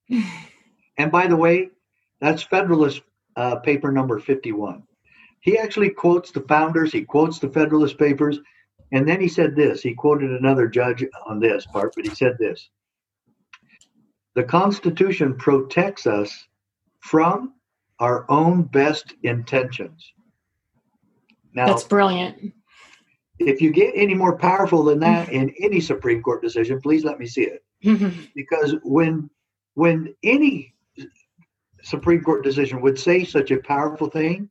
And 0.98 1.12
by 1.12 1.26
the 1.26 1.36
way, 1.36 1.70
that's 2.20 2.44
Federalist 2.44 3.02
uh, 3.36 3.58
paper 3.58 3.92
number 3.92 4.20
51. 4.20 4.84
He 5.42 5.58
actually 5.58 5.90
quotes 5.90 6.32
the 6.32 6.42
founders, 6.42 6.92
he 6.92 7.04
quotes 7.04 7.40
the 7.40 7.50
Federalist 7.50 7.98
Papers, 7.98 8.40
and 8.92 9.08
then 9.08 9.20
he 9.20 9.28
said 9.28 9.56
this. 9.56 9.82
He 9.82 9.94
quoted 9.94 10.32
another 10.32 10.68
judge 10.68 11.04
on 11.26 11.40
this 11.40 11.66
part, 11.66 11.94
but 11.96 12.06
he 12.06 12.14
said 12.14 12.38
this 12.38 12.70
The 14.36 14.44
Constitution 14.44 15.36
protects 15.36 16.06
us 16.06 16.48
from 17.00 17.54
our 18.00 18.26
own 18.30 18.64
best 18.64 19.14
intentions. 19.24 20.14
Now, 21.54 21.68
That's 21.68 21.84
brilliant. 21.84 22.54
if 23.40 23.62
you 23.62 23.72
get 23.72 23.94
any 23.96 24.14
more 24.14 24.38
powerful 24.38 24.84
than 24.84 25.00
that 25.00 25.30
in 25.30 25.54
any 25.60 25.80
Supreme 25.80 26.22
Court 26.22 26.42
decision, 26.42 26.82
please 26.82 27.04
let 27.04 27.20
me 27.20 27.26
see 27.26 27.44
it. 27.44 27.64
Because 28.36 28.76
when 28.84 29.30
when 29.74 30.14
any 30.24 30.74
Supreme 31.84 32.24
Court 32.24 32.44
decision 32.44 32.82
would 32.82 33.00
say 33.00 33.24
such 33.24 33.52
a 33.52 33.62
powerful 33.62 34.10
thing, 34.10 34.50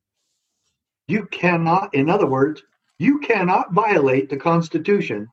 you 1.08 1.26
cannot, 1.26 1.94
in 1.94 2.08
other 2.08 2.26
words, 2.26 2.62
you 2.98 3.18
cannot 3.18 3.72
violate 3.72 4.28
the 4.28 4.36
Constitution 4.36 5.28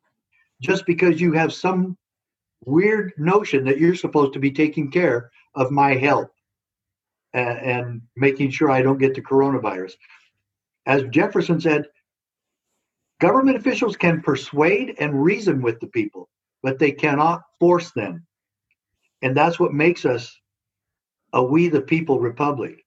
just 0.61 0.85
because 0.85 1.21
you 1.21 1.33
have 1.33 1.53
some 1.53 1.97
weird 2.65 3.13
notion 3.17 3.63
that 3.65 3.77
you're 3.77 3.95
supposed 3.95 4.33
to 4.33 4.39
be 4.39 4.51
taking 4.51 4.89
care 4.89 5.29
of 5.55 5.71
my 5.71 5.93
health 5.95 6.29
and, 7.33 7.59
and 7.59 8.01
making 8.15 8.49
sure 8.49 8.71
I 8.71 8.81
don't 8.81 8.97
get 8.97 9.13
the 9.13 9.21
coronavirus. 9.21 9.93
As 10.85 11.03
Jefferson 11.11 11.59
said, 11.59 11.85
government 13.19 13.57
officials 13.57 13.95
can 13.95 14.21
persuade 14.21 14.95
and 14.99 15.23
reason 15.23 15.61
with 15.61 15.79
the 15.79 15.87
people, 15.87 16.29
but 16.63 16.79
they 16.79 16.91
cannot 16.91 17.43
force 17.59 17.91
them. 17.91 18.25
And 19.21 19.35
that's 19.35 19.59
what 19.59 19.73
makes 19.73 20.05
us 20.05 20.35
a 21.33 21.43
we 21.43 21.69
the 21.69 21.81
people 21.81 22.19
republic. 22.19 22.85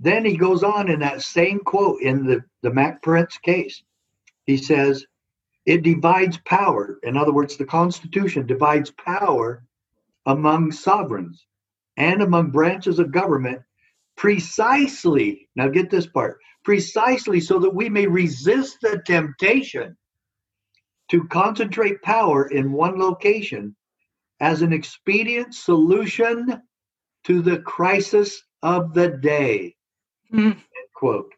Then 0.00 0.24
he 0.24 0.36
goes 0.36 0.62
on 0.62 0.88
in 0.88 1.00
that 1.00 1.22
same 1.22 1.60
quote 1.60 2.00
in 2.02 2.24
the, 2.24 2.44
the 2.62 2.72
Mack 2.72 3.02
Printz 3.02 3.40
case. 3.42 3.82
He 4.46 4.56
says, 4.56 5.04
it 5.66 5.82
divides 5.82 6.38
power. 6.46 6.98
In 7.02 7.16
other 7.16 7.32
words, 7.32 7.56
the 7.56 7.66
Constitution 7.66 8.46
divides 8.46 8.90
power 8.92 9.64
among 10.24 10.72
sovereigns 10.72 11.44
and 11.96 12.22
among 12.22 12.50
branches 12.50 12.98
of 12.98 13.12
government 13.12 13.60
precisely, 14.16 15.48
now 15.56 15.68
get 15.68 15.90
this 15.90 16.06
part, 16.06 16.38
precisely 16.64 17.40
so 17.40 17.58
that 17.58 17.74
we 17.74 17.88
may 17.88 18.06
resist 18.06 18.78
the 18.82 19.00
temptation 19.06 19.96
to 21.08 21.24
concentrate 21.28 22.02
power 22.02 22.48
in 22.48 22.72
one 22.72 22.98
location 22.98 23.74
as 24.40 24.62
an 24.62 24.72
expedient 24.72 25.54
solution 25.54 26.60
to 27.28 27.42
the 27.42 27.58
crisis 27.58 28.42
of 28.62 28.94
the 28.94 29.08
day. 29.08 29.76
Mm. 30.32 30.58
Quote. 30.94 31.32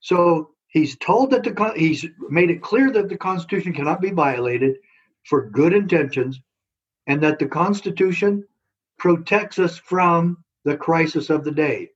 So 0.00 0.50
he's 0.68 0.98
told 0.98 1.30
that 1.30 1.44
the 1.44 1.72
he's 1.76 2.04
made 2.28 2.50
it 2.50 2.62
clear 2.62 2.90
that 2.90 3.08
the 3.08 3.16
Constitution 3.16 3.72
cannot 3.72 4.00
be 4.00 4.10
violated 4.10 4.76
for 5.24 5.48
good 5.48 5.72
intentions, 5.72 6.40
and 7.06 7.22
that 7.22 7.38
the 7.38 7.46
Constitution 7.46 8.46
protects 8.98 9.58
us 9.58 9.78
from 9.78 10.44
the 10.64 10.76
crisis 10.76 11.30
of 11.30 11.44
the 11.44 11.52
day, 11.52 11.90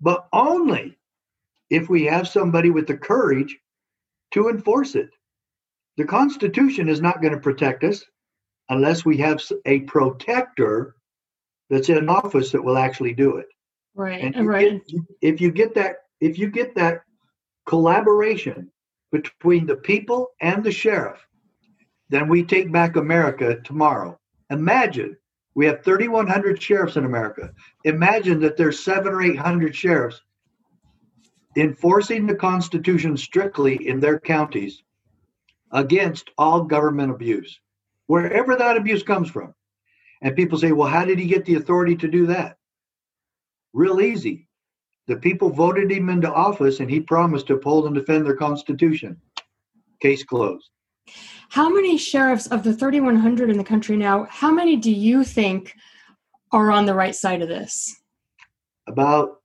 but 0.00 0.28
only 0.32 0.96
if 1.70 1.88
we 1.88 2.04
have 2.04 2.28
somebody 2.28 2.70
with 2.70 2.86
the 2.86 2.96
courage 2.96 3.56
to 4.32 4.48
enforce 4.48 4.94
it. 4.94 5.10
The 5.96 6.04
Constitution 6.04 6.88
is 6.88 7.00
not 7.00 7.20
going 7.20 7.34
to 7.34 7.40
protect 7.40 7.82
us 7.82 8.04
unless 8.68 9.04
we 9.04 9.16
have 9.16 9.42
a 9.64 9.80
protector 9.80 10.94
that's 11.70 11.88
in 11.88 11.98
an 11.98 12.08
office 12.08 12.52
that 12.52 12.62
will 12.62 12.78
actually 12.78 13.12
do 13.12 13.36
it. 13.36 13.46
Right. 13.94 14.34
And 14.34 14.46
right. 14.46 14.86
Get, 14.86 15.00
if 15.20 15.40
you 15.40 15.50
get 15.50 15.74
that, 15.74 15.96
if 16.20 16.38
you 16.38 16.50
get 16.50 16.74
that 16.76 17.02
collaboration 17.66 18.70
between 19.12 19.66
the 19.66 19.76
people 19.76 20.28
and 20.40 20.62
the 20.62 20.72
sheriff, 20.72 21.18
then 22.08 22.28
we 22.28 22.42
take 22.42 22.72
back 22.72 22.96
America 22.96 23.58
tomorrow. 23.64 24.18
Imagine 24.50 25.16
we 25.54 25.66
have 25.66 25.82
3,100 25.84 26.62
sheriffs 26.62 26.96
in 26.96 27.04
America. 27.04 27.52
Imagine 27.84 28.40
that 28.40 28.56
there's 28.56 28.78
seven 28.78 29.12
or 29.12 29.22
800 29.22 29.74
sheriffs 29.74 30.20
enforcing 31.56 32.26
the 32.26 32.34
Constitution 32.34 33.16
strictly 33.16 33.88
in 33.88 33.98
their 34.00 34.20
counties 34.20 34.82
against 35.72 36.30
all 36.38 36.62
government 36.62 37.10
abuse, 37.10 37.60
wherever 38.06 38.56
that 38.56 38.76
abuse 38.76 39.02
comes 39.02 39.28
from. 39.28 39.52
And 40.22 40.36
people 40.36 40.58
say, 40.58 40.72
well, 40.72 40.88
how 40.88 41.04
did 41.04 41.18
he 41.18 41.26
get 41.26 41.44
the 41.44 41.54
authority 41.54 41.96
to 41.96 42.08
do 42.08 42.26
that? 42.26 42.56
Real 43.72 44.00
easy. 44.00 44.48
The 45.06 45.16
people 45.16 45.50
voted 45.50 45.90
him 45.90 46.08
into 46.10 46.32
office 46.32 46.80
and 46.80 46.90
he 46.90 47.00
promised 47.00 47.46
to 47.46 47.54
uphold 47.54 47.86
and 47.86 47.94
defend 47.94 48.26
their 48.26 48.36
Constitution. 48.36 49.20
Case 50.00 50.24
closed. 50.24 50.68
How 51.50 51.70
many 51.70 51.96
sheriffs 51.96 52.46
of 52.48 52.62
the 52.62 52.74
3,100 52.74 53.50
in 53.50 53.56
the 53.56 53.64
country 53.64 53.96
now, 53.96 54.26
how 54.28 54.50
many 54.50 54.76
do 54.76 54.90
you 54.90 55.24
think 55.24 55.74
are 56.52 56.70
on 56.70 56.84
the 56.84 56.94
right 56.94 57.14
side 57.14 57.40
of 57.40 57.48
this? 57.48 57.96
About 58.86 59.38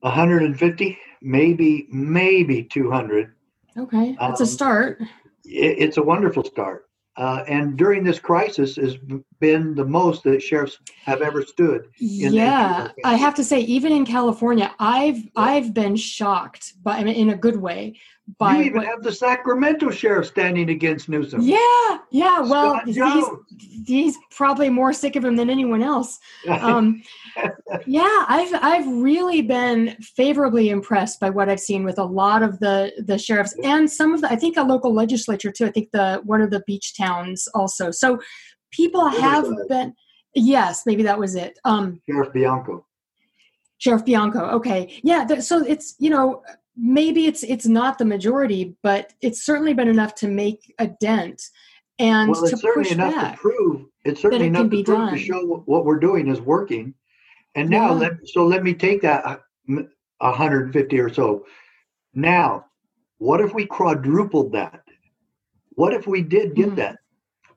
150, 0.00 0.98
maybe, 1.22 1.86
maybe 1.90 2.64
200. 2.64 3.34
Okay, 3.78 4.16
that's 4.18 4.40
um, 4.40 4.44
a 4.44 4.46
start. 4.46 5.00
It, 5.44 5.76
it's 5.78 5.96
a 5.96 6.02
wonderful 6.02 6.44
start. 6.44 6.89
Uh, 7.16 7.44
and 7.48 7.76
during 7.76 8.04
this 8.04 8.18
crisis 8.18 8.76
has 8.76 8.96
been 9.40 9.74
the 9.74 9.84
most 9.84 10.22
that 10.24 10.42
sheriffs 10.42 10.78
have 11.04 11.22
ever 11.22 11.42
stood. 11.42 11.88
yeah, 11.98 12.88
I 13.04 13.16
have 13.16 13.34
to 13.34 13.44
say, 13.44 13.60
even 13.60 13.92
in 13.92 14.06
California, 14.06 14.72
I've 14.78 15.18
yeah. 15.18 15.30
I've 15.36 15.74
been 15.74 15.96
shocked, 15.96 16.74
but 16.82 16.96
I 16.96 17.04
mean, 17.04 17.14
in 17.14 17.30
a 17.30 17.36
good 17.36 17.56
way. 17.56 17.98
By 18.38 18.58
you 18.58 18.62
even 18.62 18.76
what, 18.78 18.86
have 18.86 19.02
the 19.02 19.10
Sacramento 19.10 19.90
sheriff 19.90 20.28
standing 20.28 20.70
against 20.70 21.08
Newsom. 21.08 21.40
Yeah, 21.40 21.98
yeah. 22.12 22.38
Well, 22.38 22.80
he's, 22.84 23.24
he's 23.86 24.16
probably 24.30 24.70
more 24.70 24.92
sick 24.92 25.16
of 25.16 25.24
him 25.24 25.34
than 25.34 25.50
anyone 25.50 25.82
else. 25.82 26.18
Um, 26.48 27.02
yeah, 27.86 28.24
I've 28.28 28.52
I've 28.54 28.86
really 28.86 29.40
been 29.40 29.96
favorably 30.00 30.68
impressed 30.68 31.18
by 31.18 31.30
what 31.30 31.48
I've 31.48 31.60
seen 31.60 31.84
with 31.84 31.98
a 31.98 32.04
lot 32.04 32.42
of 32.42 32.60
the 32.60 32.92
the 33.04 33.18
sheriffs 33.18 33.56
and 33.64 33.90
some 33.90 34.12
of 34.12 34.20
the 34.20 34.30
I 34.30 34.36
think 34.36 34.56
a 34.56 34.62
local 34.62 34.92
legislature 34.92 35.50
too. 35.50 35.66
I 35.66 35.70
think 35.70 35.90
the 35.92 36.20
one 36.24 36.42
of 36.42 36.50
the 36.50 36.62
beach 36.66 36.96
towns 36.96 37.48
also. 37.54 37.90
So 37.90 38.20
people 38.70 39.06
have 39.08 39.46
been 39.68 39.94
yes, 40.34 40.84
maybe 40.86 41.02
that 41.02 41.18
was 41.18 41.34
it. 41.34 41.58
Um, 41.64 42.00
Sheriff 42.08 42.32
Bianco. 42.32 42.86
Sheriff 43.78 44.04
Bianco. 44.04 44.46
Okay, 44.50 45.00
yeah. 45.02 45.24
Th- 45.24 45.42
so 45.42 45.64
it's 45.64 45.96
you 45.98 46.10
know 46.10 46.42
maybe 46.76 47.26
it's 47.26 47.42
it's 47.42 47.66
not 47.66 47.98
the 47.98 48.04
majority, 48.04 48.76
but 48.82 49.12
it's 49.20 49.44
certainly 49.44 49.74
been 49.74 49.88
enough 49.88 50.14
to 50.16 50.28
make 50.28 50.74
a 50.78 50.86
dent 50.86 51.42
and 51.98 52.30
well, 52.30 52.42
it's 52.42 52.52
to 52.52 52.56
certainly 52.56 52.88
push 52.88 52.92
enough 52.92 53.32
to 53.32 53.38
prove 53.38 53.86
it's 54.04 54.22
certainly 54.22 54.46
it 54.46 54.48
enough 54.48 54.70
to 54.70 54.84
prove 54.84 54.86
done. 54.86 55.12
to 55.12 55.18
show 55.18 55.62
what 55.66 55.84
we're 55.84 55.98
doing 55.98 56.28
is 56.28 56.40
working 56.40 56.94
and 57.54 57.68
now, 57.68 57.88
yeah. 57.88 57.92
let, 57.92 58.12
so 58.28 58.46
let 58.46 58.62
me 58.62 58.74
take 58.74 59.02
that 59.02 59.42
150 59.66 61.00
or 61.00 61.12
so. 61.12 61.44
Now, 62.14 62.66
what 63.18 63.40
if 63.40 63.54
we 63.54 63.66
quadrupled 63.66 64.52
that? 64.52 64.82
What 65.70 65.92
if 65.92 66.06
we 66.06 66.22
did 66.22 66.54
get 66.54 66.66
mm-hmm. 66.66 66.76
that? 66.76 66.98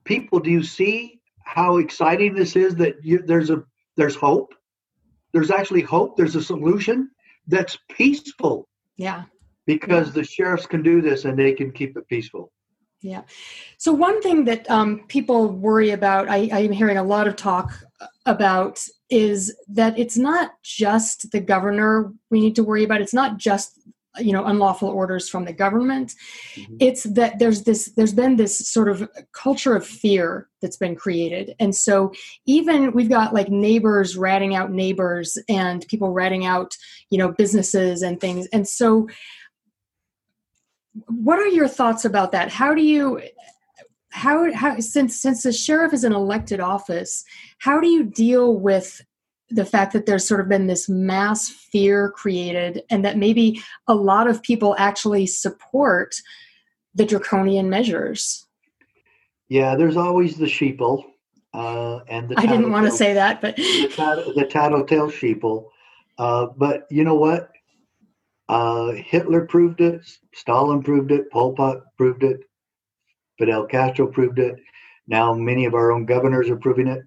People, 0.06 0.40
do 0.40 0.50
you 0.50 0.64
see 0.64 1.22
how 1.44 1.78
exciting 1.78 2.36
this 2.36 2.56
is? 2.56 2.76
That 2.76 3.04
you, 3.04 3.24
there's 3.26 3.50
a 3.50 3.64
there's 3.96 4.16
hope. 4.16 4.54
There's 5.34 5.52
actually 5.52 5.82
hope. 5.82 6.18
There's 6.18 6.36
a 6.36 6.44
solution 6.44 7.10
that's 7.48 7.78
peaceful. 7.92 8.68
Yeah. 8.98 9.24
Because 9.66 10.08
yeah. 10.08 10.14
the 10.14 10.24
sheriffs 10.24 10.66
can 10.66 10.84
do 10.84 11.02
this 11.02 11.26
and 11.26 11.38
they 11.38 11.54
can 11.54 11.72
keep 11.72 11.98
it 11.98 12.08
peaceful. 12.08 12.52
Yeah. 13.02 13.24
So 13.78 13.92
one 13.92 14.22
thing 14.22 14.46
that 14.46 14.70
um, 14.72 15.02
people 15.10 15.50
worry 15.50 15.90
about, 15.90 16.30
I, 16.30 16.50
I'm 16.54 16.72
hearing 16.72 16.98
a 16.98 17.04
lot 17.04 17.28
of 17.28 17.36
talk 17.36 17.74
about, 18.26 18.86
is 19.10 19.56
that 19.68 20.00
it's 20.00 20.18
not 20.18 20.54
just 20.64 21.32
the 21.32 21.42
governor 21.42 22.14
we 22.30 22.40
need 22.40 22.56
to 22.56 22.64
worry 22.64 22.84
about. 22.84 23.02
It's 23.02 23.14
not 23.14 23.38
just 23.38 23.80
you 24.20 24.32
know 24.32 24.46
unlawful 24.46 24.90
orders 24.90 25.30
from 25.30 25.46
the 25.46 25.54
government. 25.54 26.14
Mm-hmm. 26.56 26.76
it's 26.80 27.04
that 27.04 27.40
there's 27.40 27.64
this 27.64 27.92
there's 27.96 28.14
been 28.14 28.36
this 28.36 28.58
sort 28.70 28.90
of 28.90 29.10
culture 29.32 29.76
of 29.76 29.86
fear 29.86 30.50
that's 30.62 30.78
been 30.78 30.96
created. 30.96 31.56
And 31.60 31.76
so 31.76 32.14
even 32.46 32.92
we've 32.94 33.10
got 33.10 33.34
like 33.34 33.50
neighbors 33.50 34.18
ratting 34.18 34.56
out 34.56 34.72
neighbors 34.72 35.38
and 35.50 35.86
people 35.88 36.12
ratting 36.12 36.46
out 36.46 36.76
you 37.10 37.18
know 37.18 37.32
businesses 37.32 38.02
and 38.02 38.20
things. 38.20 38.48
And 38.54 38.68
so 38.68 39.08
what 41.08 41.40
are 41.40 41.48
your 41.48 41.68
thoughts 41.68 42.06
about 42.06 42.32
that? 42.34 42.50
How 42.52 42.74
do 42.74 42.82
you 42.84 43.22
how 44.14 44.54
how 44.54 44.80
since 44.80 45.20
since 45.20 45.42
the 45.42 45.52
sheriff 45.52 45.92
is 45.92 46.04
an 46.04 46.14
elected 46.14 46.60
office 46.60 47.26
how 47.58 47.80
do 47.80 47.88
you 47.88 48.04
deal 48.04 48.56
with 48.56 49.02
the 49.54 49.66
fact 49.66 49.94
that 49.94 50.06
there's 50.06 50.28
sort 50.28 50.40
of 50.40 50.50
been 50.50 50.68
this 50.68 50.90
mass 50.90 51.50
fear 51.50 52.10
created 52.12 52.84
and 52.90 53.04
that 53.06 53.18
maybe 53.18 53.62
a 53.88 53.96
lot 53.96 54.28
of 54.28 54.42
people 54.42 54.76
actually 54.78 55.26
support 55.26 56.16
the 56.96 57.06
draconian 57.06 57.70
measures 57.70 58.46
yeah 59.50 59.76
there's 59.76 59.98
always 59.98 60.38
the 60.38 60.46
sheeple 60.46 61.04
uh, 61.54 62.00
and 62.08 62.30
the 62.30 62.36
i 62.40 62.46
didn't 62.46 62.72
want 62.72 62.86
to 62.86 62.92
say 62.92 63.14
that 63.14 63.42
but 63.42 63.56
the, 63.58 64.34
the 64.36 64.46
tattletale 64.46 65.10
sheeple 65.10 65.68
uh, 66.18 66.48
but 66.58 66.86
you 66.90 67.04
know 67.04 67.16
what 67.16 67.50
uh, 68.50 68.92
Hitler 68.92 69.46
proved 69.46 69.82
it, 69.82 70.02
Stalin 70.34 70.84
proved 70.84 71.12
it, 71.12 71.32
Pol 71.32 71.54
Pot 71.54 71.82
proved 71.98 72.24
it, 72.24 72.42
Fidel 73.40 73.66
Castro 73.66 74.08
proved 74.08 74.40
it. 74.40 74.56
Now 75.08 75.34
many 75.34 75.66
of 75.66 75.74
our 75.74 75.92
own 75.92 76.06
governors 76.06 76.50
are 76.50 76.58
proving 76.58 76.88
it. 76.88 77.04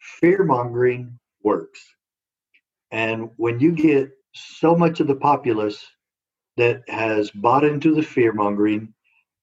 Fear 0.00 0.44
mongering 0.44 1.17
works. 1.48 1.80
And 2.90 3.30
when 3.36 3.58
you 3.60 3.72
get 3.72 4.10
so 4.34 4.76
much 4.76 5.00
of 5.00 5.06
the 5.06 5.16
populace 5.30 5.80
that 6.58 6.82
has 6.88 7.30
bought 7.30 7.64
into 7.64 7.94
the 7.94 8.02
fear 8.02 8.32
mongering 8.32 8.92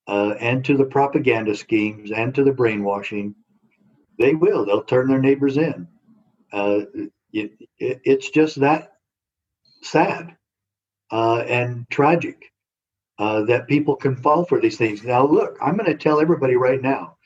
uh, 0.08 0.36
and 0.40 0.64
to 0.66 0.78
the 0.78 0.86
propaganda 0.86 1.56
schemes 1.56 2.12
and 2.12 2.36
to 2.36 2.44
the 2.44 2.52
brainwashing, 2.54 3.34
they 4.20 4.34
will. 4.36 4.66
They'll 4.66 4.84
turn 4.84 5.08
their 5.08 5.22
neighbors 5.22 5.58
in. 5.58 5.88
Uh, 6.54 6.82
it, 7.34 7.52
it, 7.80 8.02
it's 8.12 8.30
just 8.30 8.60
that 8.60 8.94
sad 9.82 10.36
uh, 11.12 11.40
and 11.60 11.86
tragic 11.90 12.38
uh, 13.18 13.42
that 13.44 13.68
people 13.68 13.96
can 13.96 14.16
fall 14.16 14.46
for 14.46 14.60
these 14.62 14.78
things. 14.78 15.04
Now, 15.04 15.26
look, 15.26 15.58
I'm 15.62 15.78
going 15.78 15.92
to 15.92 15.98
tell 15.98 16.22
everybody 16.22 16.56
right 16.56 16.82
now 16.82 17.18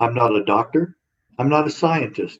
I'm 0.00 0.14
not 0.14 0.36
a 0.36 0.44
doctor, 0.44 0.96
I'm 1.38 1.48
not 1.48 1.66
a 1.66 1.70
scientist. 1.70 2.38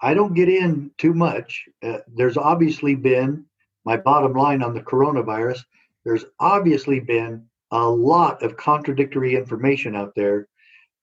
I 0.00 0.14
don't 0.14 0.34
get 0.34 0.48
in 0.48 0.90
too 0.98 1.14
much. 1.14 1.64
Uh, 1.82 1.98
there's 2.14 2.36
obviously 2.36 2.94
been, 2.94 3.44
my 3.84 3.96
bottom 3.96 4.32
line 4.32 4.62
on 4.62 4.74
the 4.74 4.80
coronavirus, 4.80 5.60
there's 6.04 6.24
obviously 6.40 7.00
been 7.00 7.46
a 7.70 7.88
lot 7.88 8.42
of 8.42 8.56
contradictory 8.56 9.34
information 9.34 9.96
out 9.96 10.14
there, 10.14 10.48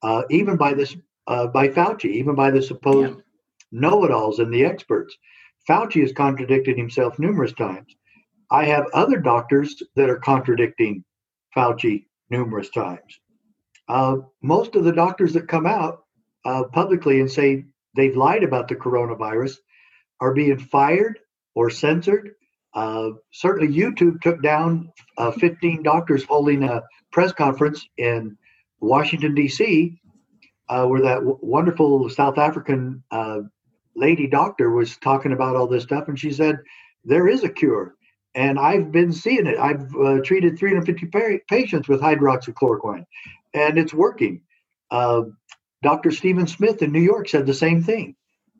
uh, 0.04 0.24
even 0.30 0.58
by 0.58 0.74
this, 0.74 0.96
uh, 1.28 1.48
by 1.48 1.68
Fauci, 1.68 2.06
even 2.06 2.36
by 2.36 2.52
the 2.52 2.62
supposed 2.62 3.16
yeah. 3.16 3.22
know-it-alls 3.72 4.40
and 4.40 4.54
the 4.54 4.64
experts. 4.64 5.16
Fauci 5.68 6.02
has 6.02 6.12
contradicted 6.14 6.78
himself 6.78 7.18
numerous 7.20 7.54
times. 7.54 7.96
I 8.50 8.66
have 8.66 8.86
other 8.94 9.18
doctors 9.18 9.82
that 9.96 10.10
are 10.10 10.18
contradicting 10.18 11.04
Fauci 11.56 12.06
numerous 12.30 12.70
times. 12.70 13.20
Uh, 13.88 14.18
most 14.42 14.76
of 14.76 14.84
the 14.84 14.92
doctors 14.92 15.34
that 15.34 15.48
come 15.48 15.66
out 15.66 16.06
uh, 16.46 16.64
publicly 16.66 17.20
and 17.20 17.30
say 17.30 17.66
they've 17.96 18.16
lied 18.16 18.44
about 18.44 18.68
the 18.68 18.76
coronavirus 18.76 19.56
are 20.20 20.34
being 20.34 20.58
fired 20.58 21.20
or 21.56 21.70
censored. 21.70 22.32
Uh, 22.74 23.10
certainly, 23.32 23.74
YouTube 23.74 24.22
took 24.22 24.42
down 24.42 24.92
uh, 25.18 25.32
15 25.32 25.84
doctors 25.84 26.24
holding 26.24 26.64
a 26.64 26.82
press 27.12 27.34
conference 27.34 27.86
in 27.98 28.38
Washington, 28.80 29.36
D.C., 29.36 30.00
uh, 30.70 30.86
where 30.86 31.02
that 31.02 31.16
w- 31.16 31.38
wonderful 31.42 32.10
South 32.10 32.38
African 32.38 33.04
uh, 33.12 33.40
lady 33.96 34.28
doctor 34.28 34.72
was 34.72 34.96
talking 34.98 35.34
about 35.34 35.56
all 35.56 35.68
this 35.68 35.84
stuff. 35.84 36.08
And 36.08 36.18
she 36.18 36.32
said, 36.32 36.60
There 37.04 37.28
is 37.28 37.44
a 37.44 37.50
cure. 37.50 37.96
And 38.36 38.58
I've 38.58 38.94
been 38.94 39.12
seeing 39.12 39.48
it. 39.48 39.58
I've 39.60 39.94
uh, 39.94 40.22
treated 40.24 40.58
350 40.58 41.08
pa- 41.08 41.44
patients 41.50 41.90
with 41.90 42.00
hydroxychloroquine, 42.00 43.04
and 43.54 43.78
it's 43.78 43.94
working. 43.94 44.42
Dr. 45.82 46.12
Stephen 46.12 46.48
Smith 46.48 46.82
in 46.82 46.92
New 46.92 47.02
York 47.02 47.28
said 47.28 47.46
the 47.46 47.54
same 47.54 47.84
thing. 47.84 48.16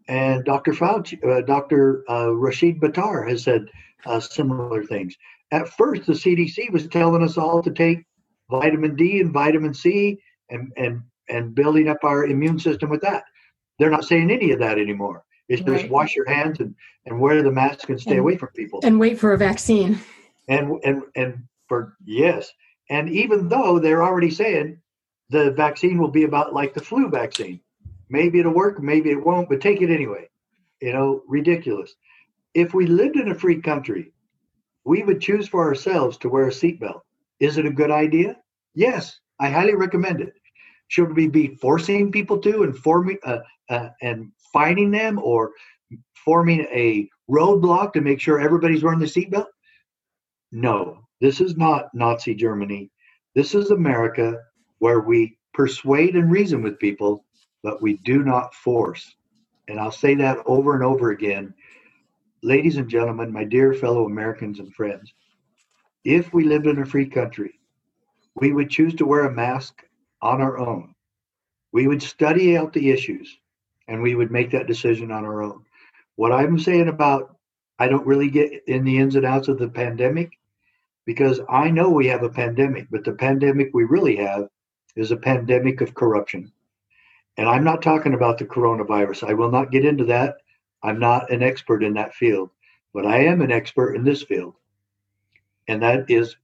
And 0.08 0.44
Dr. 0.44 0.74
Fauci, 0.74 1.24
uh, 1.24 1.42
Dr. 1.42 2.04
Uh, 2.10 2.34
Rashid 2.36 2.80
Buttar 2.82 3.28
has 3.30 3.44
said 3.44 3.66
uh, 4.06 4.20
similar 4.20 4.84
things. 4.84 5.16
At 5.52 5.70
first, 5.70 6.06
the 6.06 6.14
CDC 6.14 6.72
was 6.72 6.88
telling 6.88 7.24
us 7.24 7.38
all 7.38 7.62
to 7.62 7.72
take 7.72 8.06
vitamin 8.50 8.96
D 8.96 9.22
and 9.22 9.32
vitamin 9.32 9.74
C 9.74 10.20
and, 10.50 10.72
and, 10.76 11.04
and 11.30 11.54
building 11.54 11.88
up 11.88 12.04
our 12.04 12.26
immune 12.26 12.60
system 12.60 12.90
with 12.90 13.02
that. 13.02 13.24
They're 13.78 13.92
not 13.92 14.06
saying 14.06 14.32
any 14.32 14.52
of 14.52 14.60
that 14.60 14.80
anymore. 14.80 15.24
It's 15.48 15.62
just 15.62 15.90
wash 15.90 16.16
your 16.16 16.30
hands 16.30 16.60
and, 16.60 16.74
and 17.06 17.20
wear 17.20 17.44
the 17.44 17.52
mask 17.52 17.90
and 17.90 18.00
stay 18.00 18.12
And- 18.12 18.20
away 18.22 18.38
from 18.38 18.50
people. 18.56 18.80
And 18.84 19.00
wait 19.00 19.20
for 19.20 19.34
a 19.34 19.38
vaccine. 19.38 20.00
And 20.48 20.80
and 20.84 21.04
and 21.16 21.44
for 21.68 21.96
yes, 22.04 22.52
and 22.90 23.10
even 23.10 23.48
though 23.48 23.80
they're 23.80 24.04
already 24.04 24.32
saying 24.32 24.80
the 25.32 25.52
vaccine 25.52 25.98
will 25.98 26.12
be 26.12 26.26
about 26.26 26.54
like 26.54 26.74
the 26.74 26.82
flu 26.82 27.10
vaccine, 27.10 27.62
maybe 28.10 28.40
it'll 28.40 28.54
work, 28.54 28.82
maybe 28.84 29.10
it 29.10 29.26
won't, 29.26 29.48
but 29.50 29.62
take 29.62 29.82
it 29.82 29.90
anyway. 29.90 30.30
You 30.82 30.94
know, 30.94 31.22
ridiculous. 31.28 31.96
If 32.54 32.74
we 32.74 32.86
lived 32.86 33.16
in 33.16 33.32
a 33.32 33.36
free 33.36 33.62
country, 33.62 34.12
we 34.84 35.04
would 35.04 35.22
choose 35.22 35.48
for 35.48 35.64
ourselves 35.64 36.18
to 36.18 36.30
wear 36.30 36.48
a 36.48 36.52
seatbelt. 36.52 37.02
Is 37.40 37.58
it 37.58 37.66
a 37.66 37.72
good 37.72 37.92
idea? 37.92 38.38
Yes, 38.76 39.20
I 39.40 39.50
highly 39.50 39.76
recommend 39.76 40.20
it. 40.20 40.34
Should 40.90 41.16
we 41.16 41.30
be 41.30 41.56
forcing 41.56 42.12
people 42.12 42.38
to 42.40 42.64
and 42.64 42.78
forming 42.78 43.18
uh, 43.24 43.40
uh, 43.70 43.90
and 44.02 44.32
fining 44.52 44.92
them 44.92 45.18
or 45.20 45.52
forming 46.26 46.62
a 46.72 47.08
roadblock 47.30 47.94
to 47.94 48.02
make 48.02 48.20
sure 48.20 48.40
everybody's 48.40 48.84
wearing 48.84 49.00
the 49.00 49.06
seatbelt? 49.06 49.48
No, 50.52 51.08
this 51.22 51.40
is 51.40 51.56
not 51.56 51.94
Nazi 51.94 52.36
Germany. 52.36 52.92
This 53.34 53.56
is 53.56 53.72
America 53.72 54.38
where 54.82 55.00
we 55.00 55.38
persuade 55.54 56.16
and 56.16 56.32
reason 56.32 56.64
with 56.64 56.80
people, 56.80 57.24
but 57.62 57.84
we 57.84 57.98
do 57.98 58.24
not 58.24 58.56
force. 58.56 59.16
And 59.68 59.80
I'll 59.80 59.92
say 59.92 60.16
that 60.16 60.40
over 60.48 60.74
and 60.74 60.84
over 60.84 61.12
again. 61.12 61.54
Ladies 62.42 62.78
and 62.78 62.90
gentlemen, 62.90 63.32
my 63.32 63.44
dear 63.44 63.76
fellow 63.76 64.06
Americans 64.06 64.58
and 64.58 64.74
friends, 64.74 65.14
if 66.04 66.34
we 66.34 66.46
lived 66.46 66.66
in 66.66 66.80
a 66.80 66.86
free 66.86 67.06
country, 67.06 67.60
we 68.36 68.54
would 68.54 68.72
choose 68.72 68.96
to 68.96 69.06
wear 69.06 69.26
a 69.26 69.32
mask 69.32 69.84
on 70.20 70.42
our 70.42 70.58
own. 70.58 70.96
We 71.72 71.86
would 71.86 72.02
study 72.02 72.58
out 72.58 72.74
the 72.74 72.90
issues 72.90 73.38
and 73.88 74.02
we 74.02 74.16
would 74.16 74.32
make 74.32 74.50
that 74.50 74.66
decision 74.66 75.12
on 75.12 75.26
our 75.26 75.44
own. 75.44 75.64
What 76.16 76.32
I'm 76.32 76.58
saying 76.58 76.88
about 76.88 77.38
I 77.78 77.88
don't 77.88 78.08
really 78.08 78.32
get 78.32 78.52
in 78.66 78.84
the 78.84 78.98
ins 78.98 79.16
and 79.16 79.28
outs 79.28 79.48
of 79.48 79.60
the 79.60 79.70
pandemic 79.70 80.40
because 81.06 81.40
I 81.48 81.70
know 81.70 81.92
we 81.92 82.08
have 82.08 82.24
a 82.24 82.30
pandemic, 82.30 82.88
but 82.90 83.04
the 83.04 83.14
pandemic 83.14 83.70
we 83.76 83.84
really 83.84 84.16
have 84.16 84.48
is 84.96 85.12
a 85.12 85.18
pandemic 85.18 85.82
of 85.82 85.94
corruption. 85.94 86.52
And 87.38 87.48
I'm 87.48 87.64
not 87.64 87.82
talking 87.82 88.14
about 88.14 88.38
the 88.38 88.46
coronavirus. 88.46 89.28
I 89.28 89.34
will 89.34 89.52
not 89.52 89.72
get 89.72 89.86
into 89.86 90.06
that. 90.06 90.38
I'm 90.84 91.00
not 91.00 91.32
an 91.32 91.44
expert 91.44 91.84
in 91.84 91.94
that 91.94 92.14
field, 92.14 92.50
but 92.94 93.06
I 93.06 93.26
am 93.26 93.42
an 93.42 93.52
expert 93.52 93.96
in 93.96 94.04
this 94.04 94.24
field. 94.24 94.56
And 95.68 95.82
that 95.82 96.10
is 96.10 96.36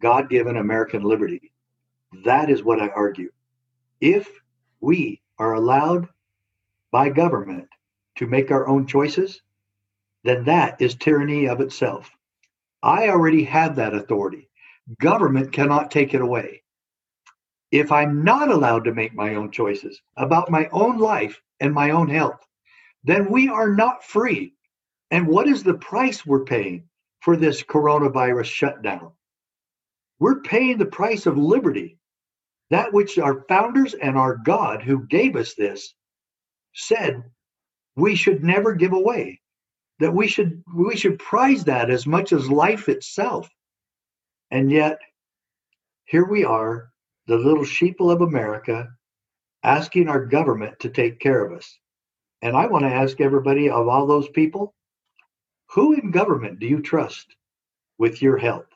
God 0.00 0.28
given 0.28 0.56
American 0.56 1.02
liberty. 1.02 1.52
That 2.24 2.50
is 2.50 2.62
what 2.62 2.80
I 2.80 2.88
argue. 2.88 3.30
If 4.00 4.28
we 4.80 5.22
are 5.38 5.54
allowed 5.54 6.08
by 6.90 7.08
government 7.08 7.68
to 8.16 8.26
make 8.26 8.50
our 8.50 8.68
own 8.68 8.86
choices, 8.86 9.40
then 10.24 10.44
that 10.44 10.80
is 10.80 10.94
tyranny 10.94 11.48
of 11.48 11.60
itself. 11.60 12.10
I 12.82 13.08
already 13.08 13.44
have 13.44 13.76
that 13.76 13.94
authority. 13.94 14.48
Government 15.00 15.52
cannot 15.52 15.90
take 15.90 16.14
it 16.14 16.20
away. 16.20 16.62
If 17.70 17.90
I'm 17.92 18.22
not 18.24 18.50
allowed 18.50 18.84
to 18.84 18.94
make 18.94 19.14
my 19.14 19.34
own 19.34 19.50
choices 19.50 20.00
about 20.16 20.50
my 20.50 20.68
own 20.72 20.98
life 20.98 21.40
and 21.60 21.72
my 21.72 21.90
own 21.90 22.08
health, 22.08 22.46
then 23.04 23.30
we 23.30 23.48
are 23.48 23.74
not 23.74 24.04
free. 24.04 24.54
And 25.10 25.26
what 25.26 25.48
is 25.48 25.62
the 25.62 25.74
price 25.74 26.24
we're 26.24 26.44
paying 26.44 26.88
for 27.20 27.36
this 27.36 27.62
coronavirus 27.62 28.46
shutdown? 28.46 29.12
We're 30.18 30.40
paying 30.40 30.78
the 30.78 30.86
price 30.86 31.26
of 31.26 31.36
liberty. 31.36 31.98
That 32.70 32.92
which 32.92 33.18
our 33.18 33.44
founders 33.48 33.94
and 33.94 34.16
our 34.16 34.36
God, 34.36 34.82
who 34.82 35.06
gave 35.06 35.36
us 35.36 35.54
this, 35.54 35.94
said 36.74 37.22
we 37.96 38.14
should 38.14 38.44
never 38.44 38.74
give 38.74 38.92
away 38.92 39.40
that 39.98 40.12
we 40.12 40.28
should 40.28 40.62
we 40.74 40.96
should 40.96 41.18
prize 41.18 41.64
that 41.64 41.90
as 41.90 42.06
much 42.06 42.32
as 42.32 42.50
life 42.50 42.88
itself 42.88 43.48
and 44.50 44.70
yet 44.70 44.98
here 46.04 46.26
we 46.26 46.44
are 46.44 46.90
the 47.26 47.36
little 47.36 47.64
sheeple 47.64 48.12
of 48.12 48.20
america 48.20 48.88
asking 49.62 50.08
our 50.08 50.24
government 50.24 50.78
to 50.80 50.88
take 50.88 51.18
care 51.18 51.44
of 51.44 51.56
us 51.56 51.78
and 52.42 52.56
i 52.56 52.66
want 52.66 52.84
to 52.84 52.90
ask 52.92 53.20
everybody 53.20 53.68
of 53.68 53.88
all 53.88 54.06
those 54.06 54.28
people 54.28 54.74
who 55.70 55.94
in 55.94 56.10
government 56.10 56.58
do 56.58 56.66
you 56.66 56.80
trust 56.80 57.34
with 57.98 58.22
your 58.22 58.36
help? 58.36 58.66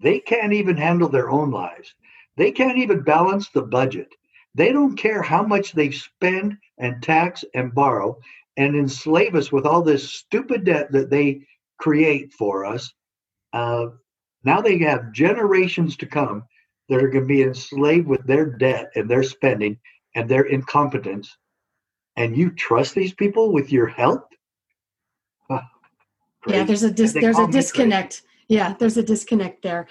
they 0.00 0.20
can't 0.20 0.52
even 0.52 0.76
handle 0.76 1.08
their 1.08 1.30
own 1.30 1.50
lives 1.50 1.94
they 2.36 2.50
can't 2.52 2.78
even 2.78 3.02
balance 3.02 3.48
the 3.50 3.62
budget 3.62 4.08
they 4.54 4.72
don't 4.72 4.96
care 4.96 5.22
how 5.22 5.42
much 5.42 5.72
they 5.72 5.90
spend 5.90 6.56
and 6.78 7.02
tax 7.02 7.44
and 7.54 7.74
borrow 7.74 8.18
and 8.56 8.74
enslave 8.74 9.36
us 9.36 9.52
with 9.52 9.64
all 9.64 9.82
this 9.82 10.10
stupid 10.10 10.64
debt 10.64 10.90
that 10.90 11.10
they 11.10 11.46
create 11.78 12.32
for 12.32 12.64
us. 12.64 12.92
Uh, 13.52 13.86
now 14.42 14.60
they 14.60 14.78
have 14.78 15.12
generations 15.12 15.96
to 15.96 16.06
come 16.06 16.42
that 16.88 17.02
are 17.02 17.08
going 17.08 17.24
to 17.24 17.28
be 17.28 17.42
enslaved 17.42 18.06
with 18.06 18.26
their 18.26 18.46
debt 18.46 18.90
and 18.94 19.08
their 19.08 19.22
spending 19.22 19.78
and 20.14 20.28
their 20.28 20.44
incompetence. 20.44 21.36
And 22.16 22.36
you 22.36 22.50
trust 22.50 22.94
these 22.94 23.12
people 23.12 23.52
with 23.52 23.70
your 23.70 23.86
health? 23.86 24.24
Huh. 25.50 25.60
Yeah, 26.46 26.64
there's 26.64 26.82
a 26.82 26.90
dis- 26.90 27.12
there's 27.12 27.38
a 27.38 27.46
disconnect. 27.46 28.22
Yeah, 28.48 28.74
there's 28.78 28.96
a 28.96 29.02
disconnect 29.02 29.62
there. 29.62 29.86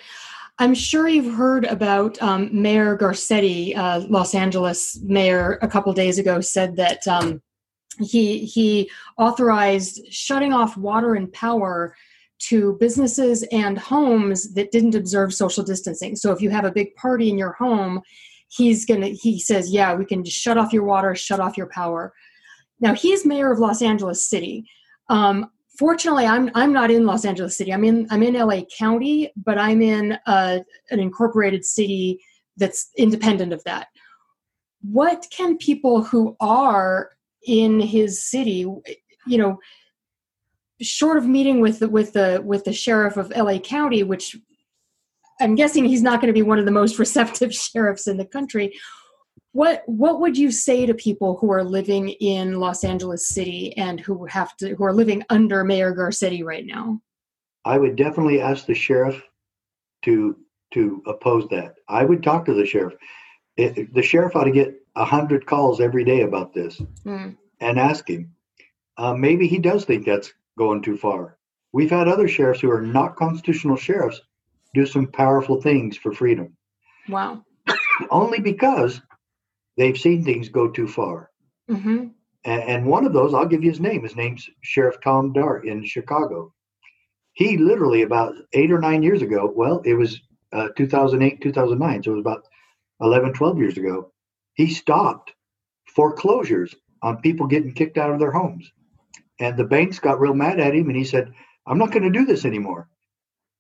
I'm 0.60 0.74
sure 0.74 1.08
you've 1.08 1.36
heard 1.36 1.66
about 1.66 2.20
um, 2.22 2.50
Mayor 2.52 2.98
Garcetti, 2.98 3.78
uh, 3.78 4.02
Los 4.10 4.34
Angeles 4.34 5.00
mayor, 5.04 5.60
a 5.62 5.68
couple 5.68 5.94
days 5.94 6.18
ago 6.18 6.42
said 6.42 6.76
that 6.78 7.08
um, 7.08 7.42
he 8.00 8.40
he 8.40 8.90
authorized 9.18 10.02
shutting 10.12 10.54
off 10.54 10.76
water 10.76 11.14
and 11.14 11.32
power 11.32 11.96
to 12.40 12.78
businesses 12.80 13.44
and 13.52 13.78
homes 13.78 14.54
that 14.54 14.72
didn't 14.72 14.96
observe 14.96 15.34
social 15.34 15.64
distancing. 15.64 16.16
So 16.16 16.32
if 16.32 16.42
you 16.42 16.50
have 16.50 16.66
a 16.66 16.72
big 16.72 16.96
party 16.96 17.30
in 17.30 17.38
your 17.38 17.54
home, 17.54 18.02
he's 18.50 18.86
gonna 18.86 19.08
he 19.08 19.40
says, 19.40 19.72
yeah, 19.72 19.96
we 19.96 20.06
can 20.06 20.24
just 20.24 20.38
shut 20.38 20.58
off 20.58 20.74
your 20.74 20.84
water, 20.84 21.16
shut 21.16 21.40
off 21.40 21.58
your 21.58 21.68
power. 21.68 22.14
Now 22.80 22.94
he's 22.94 23.26
mayor 23.26 23.52
of 23.52 23.60
Los 23.60 23.82
Angeles 23.82 24.26
City. 24.26 24.70
Um, 25.10 25.50
fortunately 25.78 26.26
i'm 26.26 26.50
i'm 26.56 26.74
not 26.74 26.90
in 26.90 27.06
los 27.06 27.24
angeles 27.24 27.58
city 27.58 27.74
i'm 27.74 27.84
in 27.84 28.08
i'm 28.10 28.24
in 28.24 28.34
la 28.34 28.62
county 28.78 29.32
but 29.38 29.58
i'm 29.58 29.82
in 29.82 30.18
an 30.26 30.64
incorporated 30.90 31.64
city 31.64 32.20
that's 32.58 32.90
independent 32.98 33.54
of 33.54 33.64
that 33.64 33.88
what 34.82 35.28
can 35.32 35.58
people 35.58 36.04
who 36.04 36.36
are 36.40 37.12
in 37.46 37.80
his 37.80 38.24
city 38.28 38.66
you 39.28 39.38
know 39.38 39.58
short 40.82 41.18
of 41.18 41.26
meeting 41.28 41.60
with 41.62 41.80
the 41.80 41.90
with 41.90 42.14
the 42.14 42.42
with 42.44 42.64
the 42.64 42.74
sheriff 42.74 43.18
of 43.18 43.32
la 43.36 43.58
county 43.60 44.04
which 44.04 44.36
i'm 45.42 45.56
guessing 45.56 45.86
he's 45.86 46.04
not 46.04 46.22
going 46.22 46.28
to 46.28 46.34
be 46.34 46.44
one 46.44 46.60
of 46.60 46.66
the 46.66 46.72
most 46.72 47.00
receptive 47.06 47.54
sheriffs 47.54 48.08
in 48.08 48.18
the 48.18 48.26
country 48.26 48.74
what 49.54 49.82
what 49.88 50.20
would 50.20 50.38
you 50.38 50.52
say 50.52 50.86
to 50.86 50.94
people 50.94 51.38
who 51.38 51.52
are 51.52 51.64
living 51.64 52.10
in 52.10 52.60
Los 52.60 52.84
Angeles 52.84 53.28
City 53.28 53.76
and 53.76 54.00
who 54.00 54.26
have 54.26 54.56
to 54.58 54.76
who 54.76 54.84
are 54.84 54.94
living 54.94 55.24
under 55.32 55.64
Mayor 55.64 55.96
Garcetti 55.96 56.44
right 56.44 56.66
now? 56.66 57.02
I 57.66 57.80
would 57.80 57.96
definitely 57.96 58.40
ask 58.40 58.68
the 58.68 58.76
sheriff 58.76 59.20
to 60.04 60.38
to 60.74 61.02
oppose 61.08 61.48
that. 61.50 61.76
I 61.88 62.04
would 62.04 62.22
talk 62.22 62.46
to 62.46 62.54
the 62.54 62.68
sheriff. 62.68 62.94
It, 63.56 63.92
the 63.96 64.04
sheriff 64.04 64.36
ought 64.36 64.44
to 64.44 64.52
get 64.52 64.76
a 64.96 65.06
hundred 65.06 65.48
calls 65.48 65.82
every 65.82 66.04
day 66.04 66.22
about 66.22 66.54
this 66.54 66.80
Mm. 67.06 67.36
and 67.60 67.80
ask 67.80 68.08
him. 68.08 68.36
Uh, 68.98 69.16
maybe 69.16 69.48
he 69.48 69.58
does 69.58 69.86
think 69.86 70.06
that's 70.06 70.34
going 70.58 70.82
too 70.82 70.98
far. 70.98 71.38
We've 71.72 71.90
had 71.90 72.08
other 72.08 72.28
sheriffs 72.28 72.62
who 72.62 72.72
are 72.72 72.82
not 72.82 73.16
constitutional 73.16 73.78
sheriffs 73.78 74.22
do 74.74 74.86
some 74.86 75.08
powerful 75.08 75.62
things 75.62 75.96
for 75.98 76.12
freedom. 76.12 76.56
Wow. 77.08 77.44
Only 78.10 78.40
because 78.40 79.02
they've 79.78 79.98
seen 79.98 80.24
things 80.24 80.50
go 80.50 80.70
too 80.70 80.88
far. 80.88 81.30
Mm-hmm. 81.70 82.08
And, 82.46 82.64
and 82.64 82.86
one 82.86 83.06
of 83.06 83.14
those, 83.14 83.34
I'll 83.34 83.48
give 83.48 83.64
you 83.64 83.70
his 83.70 83.80
name. 83.80 84.04
His 84.04 84.16
name's 84.16 84.50
Sheriff 84.62 84.98
Tom 85.04 85.34
Dart 85.34 85.66
in 85.66 85.86
Chicago. 85.86 86.54
He 87.34 87.58
literally 87.58 88.02
about 88.02 88.34
eight 88.54 88.72
or 88.72 88.80
nine 88.80 89.04
years 89.04 89.22
ago, 89.22 89.52
well, 89.56 89.82
it 89.86 89.94
was 89.94 90.20
uh, 90.54 90.70
2008, 90.76 91.42
2009, 91.42 92.04
so 92.04 92.12
it 92.12 92.16
was 92.16 92.22
about 92.22 92.48
11, 93.02 93.34
12 93.34 93.58
years 93.60 93.78
ago, 93.78 94.12
he 94.56 94.68
stopped 94.74 95.34
foreclosures 95.86 96.74
on 97.04 97.22
people 97.22 97.46
getting 97.46 97.74
kicked 97.74 97.98
out 97.98 98.12
of 98.12 98.20
their 98.20 98.32
homes. 98.32 98.72
And 99.40 99.58
the 99.58 99.64
banks 99.64 100.00
got 100.00 100.20
real 100.20 100.34
mad 100.34 100.60
at 100.60 100.74
him, 100.76 100.88
and 100.88 100.98
he 100.98 101.04
said, 101.04 101.32
I'm 101.68 101.78
not 101.78 101.92
going 101.92 102.04
to 102.04 102.20
do 102.20 102.26
this 102.26 102.46
anymore. 102.46 102.90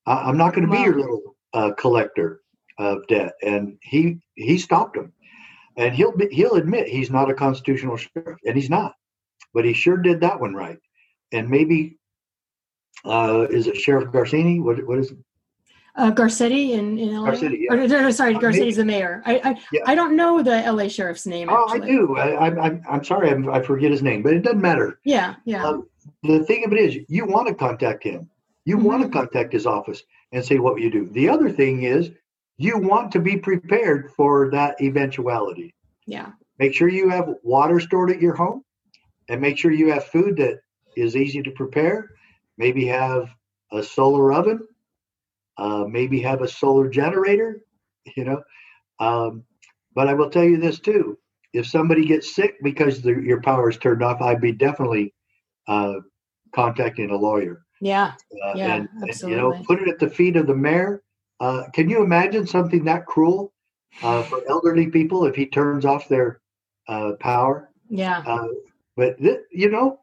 I, 0.05 0.29
am 0.29 0.37
not 0.37 0.53
going 0.53 0.65
to 0.67 0.71
Wow. 0.71 0.77
be 0.77 0.83
your 0.83 0.99
little 0.99 1.35
uh, 1.53 1.71
collector 1.73 2.41
of 2.77 3.05
debt. 3.07 3.33
And 3.43 3.77
he 3.81 4.19
he 4.35 4.57
stopped 4.57 4.97
him. 4.97 5.13
And 5.75 5.93
he'll 5.93 6.15
be, 6.15 6.27
he'll 6.31 6.55
admit 6.55 6.87
he's 6.87 7.11
not 7.11 7.29
a 7.29 7.35
constitutional 7.35 7.97
sheriff, 7.97 8.39
and 8.45 8.55
he's 8.55 8.69
not. 8.69 8.93
But 9.53 9.65
he 9.65 9.73
sure 9.73 9.97
did 9.97 10.21
that 10.21 10.39
one 10.39 10.55
right. 10.55 10.79
And 11.31 11.49
maybe 11.49 11.97
uh, 13.05 13.47
is 13.49 13.67
it 13.67 13.77
Sheriff 13.77 14.09
Garcini? 14.11 14.61
What 14.61 14.85
what 14.87 14.99
is 14.99 15.11
it? 15.11 15.17
Uh, 15.97 16.11
Garcetti 16.11 16.71
in, 16.71 16.97
in 16.99 17.15
LA? 17.15 17.31
Garcetti, 17.31 17.57
yeah. 17.61 17.73
Or, 17.73 17.77
no, 17.77 17.85
no, 17.87 18.11
sorry, 18.11 18.35
Uh, 18.35 18.39
Garcetti's 18.39 18.75
the 18.75 18.85
mayor. 18.85 19.23
I, 19.25 19.41
I, 19.43 19.61
Yeah. 19.71 19.81
I 19.85 19.95
don't 19.95 20.15
know 20.15 20.43
the 20.43 20.61
LA 20.71 20.87
sheriff's 20.89 21.25
name. 21.25 21.49
Oh, 21.49 21.65
I 21.67 21.79
do. 21.79 22.15
I, 22.17 22.45
I'm 22.45 22.59
I'm 22.59 22.83
I'm 22.87 23.03
sorry, 23.03 23.29
I'm, 23.31 23.49
I 23.49 23.61
forget 23.63 23.89
his 23.91 24.03
name, 24.03 24.21
but 24.21 24.33
it 24.33 24.43
doesn't 24.43 24.61
matter. 24.61 24.99
Yeah, 25.03 25.35
yeah. 25.45 25.65
Um, 25.65 25.87
the 26.23 26.43
thing 26.43 26.63
of 26.65 26.71
it 26.71 26.79
is, 26.79 26.97
you 27.09 27.25
want 27.25 27.47
to 27.47 27.55
contact 27.55 28.03
him. 28.03 28.29
You 28.65 28.77
want 28.77 29.01
to 29.03 29.09
contact 29.09 29.51
his 29.53 29.65
office 29.65 30.03
and 30.31 30.45
say 30.45 30.59
what 30.59 30.79
you 30.79 30.91
do. 30.91 31.09
The 31.13 31.29
other 31.29 31.49
thing 31.49 31.83
is, 31.83 32.11
you 32.57 32.77
want 32.77 33.11
to 33.13 33.19
be 33.19 33.37
prepared 33.37 34.11
for 34.11 34.49
that 34.51 34.79
eventuality. 34.81 35.73
yeah. 36.05 36.31
Make 36.59 36.73
sure 36.73 36.89
you 36.89 37.09
have 37.09 37.29
water 37.43 37.79
stored 37.79 38.09
at 38.11 38.19
your 38.21 38.33
home, 38.35 38.63
and 39.29 39.39
make 39.41 39.57
sure 39.59 39.71
you 39.71 39.91
have 39.91 40.05
food 40.05 40.37
that 40.37 40.59
is 40.95 41.15
easy 41.15 41.41
to 41.43 41.51
prepare. 41.51 42.09
Maybe 42.57 42.85
have 42.87 43.29
a 43.71 43.81
solar 43.83 44.33
oven. 44.33 44.59
Uh, 45.57 45.85
maybe 45.87 46.21
have 46.21 46.41
a 46.41 46.47
solar 46.47 46.89
generator. 46.89 47.61
You 48.15 48.23
know, 48.23 48.43
um, 48.99 49.43
but 49.93 50.07
I 50.07 50.13
will 50.13 50.29
tell 50.29 50.43
you 50.43 50.57
this 50.57 50.79
too: 50.79 51.17
if 51.53 51.67
somebody 51.67 52.05
gets 52.05 52.33
sick 52.33 52.55
because 52.63 53.01
the, 53.01 53.11
your 53.11 53.41
power 53.41 53.69
is 53.69 53.77
turned 53.77 54.03
off, 54.03 54.21
I'd 54.21 54.41
be 54.41 54.51
definitely 54.51 55.13
uh, 55.67 55.95
contacting 56.53 57.09
a 57.09 57.15
lawyer. 57.15 57.65
Yeah. 57.81 58.13
Uh, 58.45 58.53
Yeah, 58.55 58.75
and, 58.75 58.89
and, 59.01 59.21
you 59.21 59.35
know, 59.35 59.53
put 59.65 59.81
it 59.81 59.87
at 59.87 59.99
the 59.99 60.09
feet 60.09 60.35
of 60.35 60.47
the 60.47 60.55
mayor. 60.55 61.03
Uh, 61.39 61.63
can 61.73 61.89
you 61.89 62.03
imagine 62.03 62.47
something 62.47 62.83
that 62.85 63.05
cruel 63.05 63.53
uh, 64.01 64.23
for 64.23 64.41
elderly 64.49 64.87
people 64.87 65.25
if 65.25 65.35
he 65.35 65.45
turns 65.45 65.85
off 65.85 66.07
their 66.07 66.41
uh, 66.87 67.11
power? 67.19 67.69
Yeah. 67.89 68.23
Uh, 68.25 68.47
but 68.95 69.17
th- 69.19 69.41
you 69.51 69.69
know, 69.69 69.99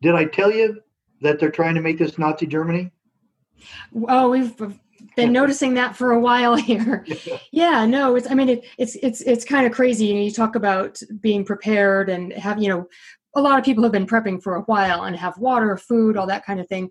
did 0.00 0.14
I 0.14 0.24
tell 0.24 0.52
you 0.52 0.80
that 1.20 1.38
they're 1.38 1.50
trying 1.50 1.76
to 1.76 1.80
make 1.80 1.98
this 1.98 2.18
Nazi 2.18 2.46
Germany? 2.46 2.90
Oh, 4.08 4.30
we've 4.30 4.56
been 5.16 5.32
noticing 5.32 5.74
that 5.74 5.96
for 5.96 6.12
a 6.12 6.20
while 6.20 6.54
here. 6.70 7.06
Yeah, 7.54 7.84
no, 7.84 8.16
it's 8.16 8.30
I 8.30 8.34
mean 8.34 8.48
it, 8.48 8.64
it's 8.78 8.96
it's 8.96 9.20
it's 9.22 9.44
kind 9.44 9.66
of 9.66 9.72
crazy. 9.72 10.06
You 10.06 10.14
know, 10.14 10.20
you 10.20 10.30
talk 10.30 10.54
about 10.54 11.00
being 11.20 11.44
prepared 11.44 12.08
and 12.08 12.32
have, 12.32 12.62
you 12.62 12.68
know, 12.68 12.88
a 13.36 13.40
lot 13.42 13.58
of 13.58 13.64
people 13.64 13.82
have 13.82 13.92
been 13.92 14.06
prepping 14.06 14.42
for 14.42 14.56
a 14.56 14.62
while 14.62 15.02
and 15.02 15.14
have 15.16 15.36
water, 15.38 15.76
food, 15.76 16.16
all 16.16 16.26
that 16.26 16.44
kind 16.44 16.60
of 16.60 16.66
thing. 16.68 16.90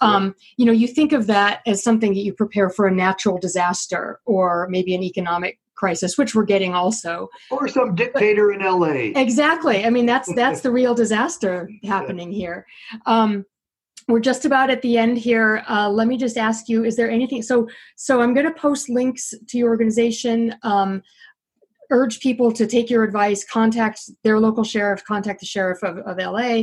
Um, 0.00 0.34
you 0.56 0.66
know, 0.66 0.72
you 0.72 0.88
think 0.88 1.12
of 1.12 1.26
that 1.26 1.60
as 1.66 1.82
something 1.82 2.14
that 2.14 2.20
you 2.20 2.32
prepare 2.32 2.70
for 2.70 2.86
a 2.86 2.90
natural 2.90 3.38
disaster 3.38 4.18
or 4.24 4.66
maybe 4.70 4.94
an 4.94 5.02
economic 5.02 5.58
crisis, 5.80 6.18
which 6.18 6.34
we're 6.34 6.44
getting 6.44 6.74
also. 6.74 7.28
Or 7.50 7.68
some 7.68 7.94
dictator 7.94 8.52
in 8.52 8.62
L.A. 8.62 9.12
Exactly. 9.16 9.84
I 9.84 9.90
mean, 9.90 10.06
that's 10.06 10.32
that's 10.34 10.60
the 10.60 10.70
real 10.70 10.94
disaster 10.94 11.70
happening 11.84 12.30
here. 12.30 12.66
Um, 13.06 13.44
we're 14.10 14.20
just 14.20 14.44
about 14.44 14.70
at 14.70 14.82
the 14.82 14.98
end 14.98 15.18
here. 15.18 15.62
Uh, 15.68 15.88
let 15.88 16.06
me 16.06 16.16
just 16.16 16.36
ask 16.36 16.68
you: 16.68 16.84
Is 16.84 16.96
there 16.96 17.10
anything? 17.10 17.42
So, 17.42 17.68
so 17.96 18.20
I'm 18.20 18.34
going 18.34 18.46
to 18.46 18.52
post 18.52 18.88
links 18.88 19.34
to 19.48 19.58
your 19.58 19.68
organization. 19.68 20.54
Um, 20.62 21.02
urge 21.90 22.20
people 22.20 22.52
to 22.52 22.66
take 22.66 22.88
your 22.88 23.02
advice, 23.02 23.44
contact 23.44 24.10
their 24.22 24.38
local 24.38 24.64
sheriff, 24.64 25.04
contact 25.04 25.40
the 25.40 25.46
sheriff 25.46 25.82
of, 25.82 25.98
of 25.98 26.18
LA. 26.18 26.62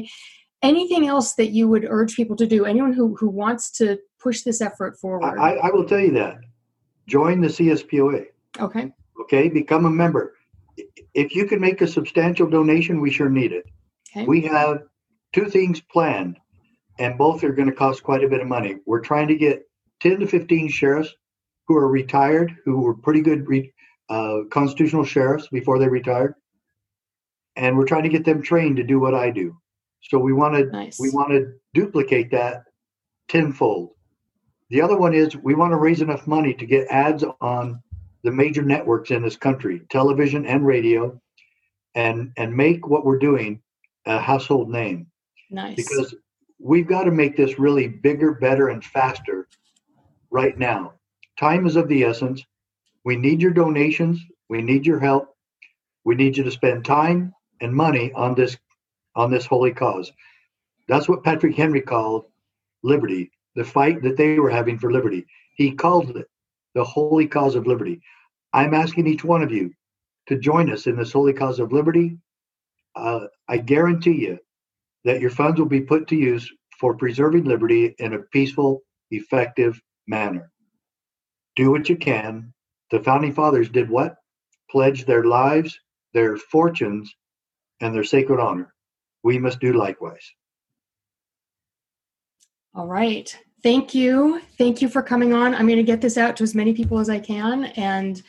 Anything 0.62 1.08
else 1.08 1.36
that 1.36 1.50
you 1.50 1.68
would 1.68 1.86
urge 1.88 2.16
people 2.16 2.36
to 2.38 2.48
do? 2.48 2.66
Anyone 2.66 2.94
who 2.94 3.16
who 3.16 3.30
wants 3.30 3.72
to 3.74 4.00
push 4.20 4.42
this 4.42 4.62
effort 4.62 4.98
forward? 5.00 5.38
I, 5.38 5.56
I 5.56 5.72
will 5.72 5.86
tell 5.86 6.00
you 6.00 6.12
that. 6.14 6.38
Join 7.08 7.42
the 7.42 7.48
CSPOA. 7.48 8.26
okay. 8.60 8.92
Okay, 9.22 9.50
become 9.50 9.86
a 9.86 9.90
member. 9.90 10.36
If 11.14 11.36
you 11.36 11.46
can 11.48 11.60
make 11.60 11.82
a 11.82 11.88
substantial 11.88 12.48
donation, 12.50 13.02
we 13.02 13.12
sure 13.12 13.30
need 13.30 13.52
it. 13.52 13.66
Okay. 14.12 14.26
We 14.26 14.42
have 14.42 14.84
two 15.34 15.46
things 15.46 15.82
planned, 15.82 16.38
and 17.00 17.18
both 17.18 17.44
are 17.44 17.54
going 17.54 17.70
to 17.70 17.76
cost 17.76 18.04
quite 18.04 18.24
a 18.24 18.30
bit 18.30 18.42
of 18.42 18.48
money. 18.48 18.78
We're 18.86 19.02
trying 19.02 19.28
to 19.28 19.36
get 19.36 19.64
10 20.02 20.20
to 20.20 20.28
15 20.28 20.70
sheriffs 20.70 21.14
who 21.68 21.76
are 21.78 21.88
retired, 21.88 22.56
who 22.66 22.80
were 22.80 22.94
pretty 22.94 23.22
good 23.22 23.48
re, 23.48 23.74
uh, 24.10 24.40
constitutional 24.52 25.04
sheriffs 25.04 25.48
before 25.50 25.80
they 25.80 25.88
retired, 25.88 26.36
and 27.56 27.78
we're 27.78 27.86
trying 27.86 28.04
to 28.04 28.10
get 28.10 28.26
them 28.26 28.42
trained 28.42 28.78
to 28.78 28.84
do 28.84 29.00
what 29.00 29.14
I 29.14 29.32
do. 29.32 29.58
So 30.04 30.18
we 30.18 30.34
want 30.34 30.56
to 30.56 30.66
Nice. 30.66 31.00
we 31.00 31.10
want 31.10 31.30
to 31.30 31.54
duplicate 31.74 32.32
that 32.32 32.64
tenfold. 33.28 33.92
The 34.70 34.82
other 34.82 34.98
one 34.98 35.14
is 35.14 35.36
we 35.36 35.56
want 35.56 35.72
to 35.72 35.78
raise 35.78 36.02
enough 36.02 36.28
money 36.28 36.54
to 36.54 36.66
get 36.66 36.88
ads 36.90 37.24
on 37.42 37.82
the 38.24 38.32
major 38.32 38.62
networks 38.62 39.12
in 39.12 39.22
this 39.22 39.36
country, 39.36 39.82
television 39.90 40.46
and 40.46 40.66
radio, 40.66 41.20
and 41.96 42.32
and 42.38 42.56
make 42.56 42.88
what 42.88 43.06
we're 43.06 43.20
doing 43.20 43.62
a 44.06 44.20
household 44.20 44.70
name 44.70 45.08
nice. 45.50 45.76
because 45.76 46.16
we've 46.60 46.88
got 46.88 47.04
to 47.04 47.12
make 47.12 47.36
this 47.36 47.60
really 47.60 47.88
bigger, 47.88 48.34
better, 48.34 48.70
and 48.70 48.84
faster 48.84 49.48
right 50.30 50.58
now. 50.58 50.94
Time 51.40 51.66
is 51.66 51.76
of 51.76 51.88
the 51.88 52.04
essence. 52.04 52.44
We 53.04 53.16
need 53.16 53.42
your 53.42 53.52
donations. 53.52 54.20
We 54.50 54.62
need 54.62 54.86
your 54.86 55.00
help. 55.00 55.36
We 56.04 56.16
need 56.16 56.38
you 56.38 56.44
to 56.44 56.52
spend 56.52 56.86
time 56.86 57.34
and 57.62 57.74
money 57.74 58.12
on 58.14 58.36
this 58.36 58.58
on 59.16 59.32
this 59.32 59.46
holy 59.46 59.72
cause. 59.72 60.12
That's 60.88 61.10
what 61.10 61.24
Patrick 61.24 61.56
Henry 61.56 61.82
called 61.82 62.26
liberty, 62.84 63.32
the 63.56 63.64
fight 63.64 64.02
that 64.04 64.16
they 64.16 64.40
were 64.40 64.50
having 64.50 64.78
for 64.78 64.92
liberty. 64.92 65.26
He 65.56 65.72
called 65.72 66.16
it 66.16 66.28
the 66.76 66.84
holy 66.84 67.28
cause 67.28 67.56
of 67.56 67.66
liberty. 67.66 68.00
I'm 68.54 68.74
asking 68.74 69.08
each 69.08 69.24
one 69.24 69.42
of 69.42 69.52
you 69.52 69.74
to 70.28 70.38
join 70.38 70.72
us 70.72 70.86
in 70.86 70.96
this 70.96 71.12
holy 71.12 71.34
cause 71.34 71.60
of 71.60 71.74
liberty. 71.74 72.18
Uh, 72.96 73.28
I 73.48 73.58
guarantee 73.58 74.22
you 74.26 74.40
that 75.04 75.22
your 75.22 75.30
funds 75.30 75.60
will 75.60 75.68
be 75.68 75.82
put 75.82 76.08
to 76.08 76.16
use 76.16 76.52
for 76.80 76.96
preserving 76.96 77.46
liberty 77.46 77.96
in 78.00 78.14
a 78.14 78.20
peaceful, 78.20 78.82
effective 79.12 79.82
manner. 80.08 80.52
Do 81.56 81.72
what 81.72 81.90
you 81.90 81.96
can. 81.96 82.54
The 82.92 83.02
founding 83.02 83.34
fathers 83.34 83.70
did 83.70 83.90
what? 83.90 84.16
Pledge 84.70 85.06
their 85.06 85.24
lives, 85.24 85.80
their 86.14 86.38
fortunes, 86.38 87.14
and 87.82 87.94
their 87.94 88.04
sacred 88.04 88.40
honor. 88.40 88.74
We 89.24 89.40
must 89.40 89.60
do 89.60 89.74
likewise. 89.74 90.32
All 92.76 92.88
right. 92.88 93.36
Thank 93.64 93.96
you. 93.96 94.42
Thank 94.58 94.82
you 94.82 94.88
for 94.88 95.02
coming 95.02 95.34
on. 95.34 95.56
I'm 95.56 95.66
going 95.66 95.78
to 95.78 95.84
get 95.84 96.00
this 96.00 96.18
out 96.18 96.38
to 96.38 96.44
as 96.44 96.54
many 96.54 96.74
people 96.74 97.00
as 97.00 97.10
I 97.10 97.20
can, 97.20 97.66
and 97.76 98.22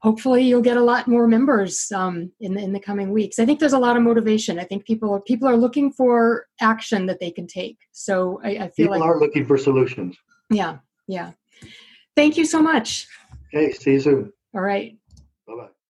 hopefully, 0.00 0.42
you'll 0.42 0.62
get 0.62 0.76
a 0.76 0.82
lot 0.82 1.06
more 1.08 1.26
members 1.26 1.90
um, 1.92 2.32
in 2.40 2.54
the 2.54 2.60
in 2.60 2.72
the 2.72 2.80
coming 2.80 3.10
weeks. 3.12 3.38
I 3.38 3.46
think 3.46 3.60
there's 3.60 3.72
a 3.72 3.78
lot 3.78 3.96
of 3.96 4.02
motivation. 4.02 4.58
I 4.58 4.64
think 4.64 4.84
people 4.84 5.12
are 5.12 5.20
people 5.20 5.48
are 5.48 5.56
looking 5.56 5.92
for 5.92 6.46
action 6.60 7.06
that 7.06 7.20
they 7.20 7.30
can 7.30 7.46
take. 7.46 7.78
So 7.92 8.40
I, 8.44 8.48
I 8.48 8.58
feel 8.68 8.86
People 8.86 9.00
like, 9.00 9.02
are 9.02 9.18
looking 9.18 9.46
for 9.46 9.56
solutions. 9.58 10.16
yeah, 10.50 10.78
yeah. 11.06 11.32
Thank 12.16 12.36
you 12.36 12.44
so 12.44 12.60
much. 12.60 13.06
Okay, 13.54 13.72
see 13.72 13.92
you 13.92 14.00
soon. 14.00 14.32
All 14.54 14.60
right. 14.62 14.96
Bye 15.46 15.54
bye. 15.56 15.70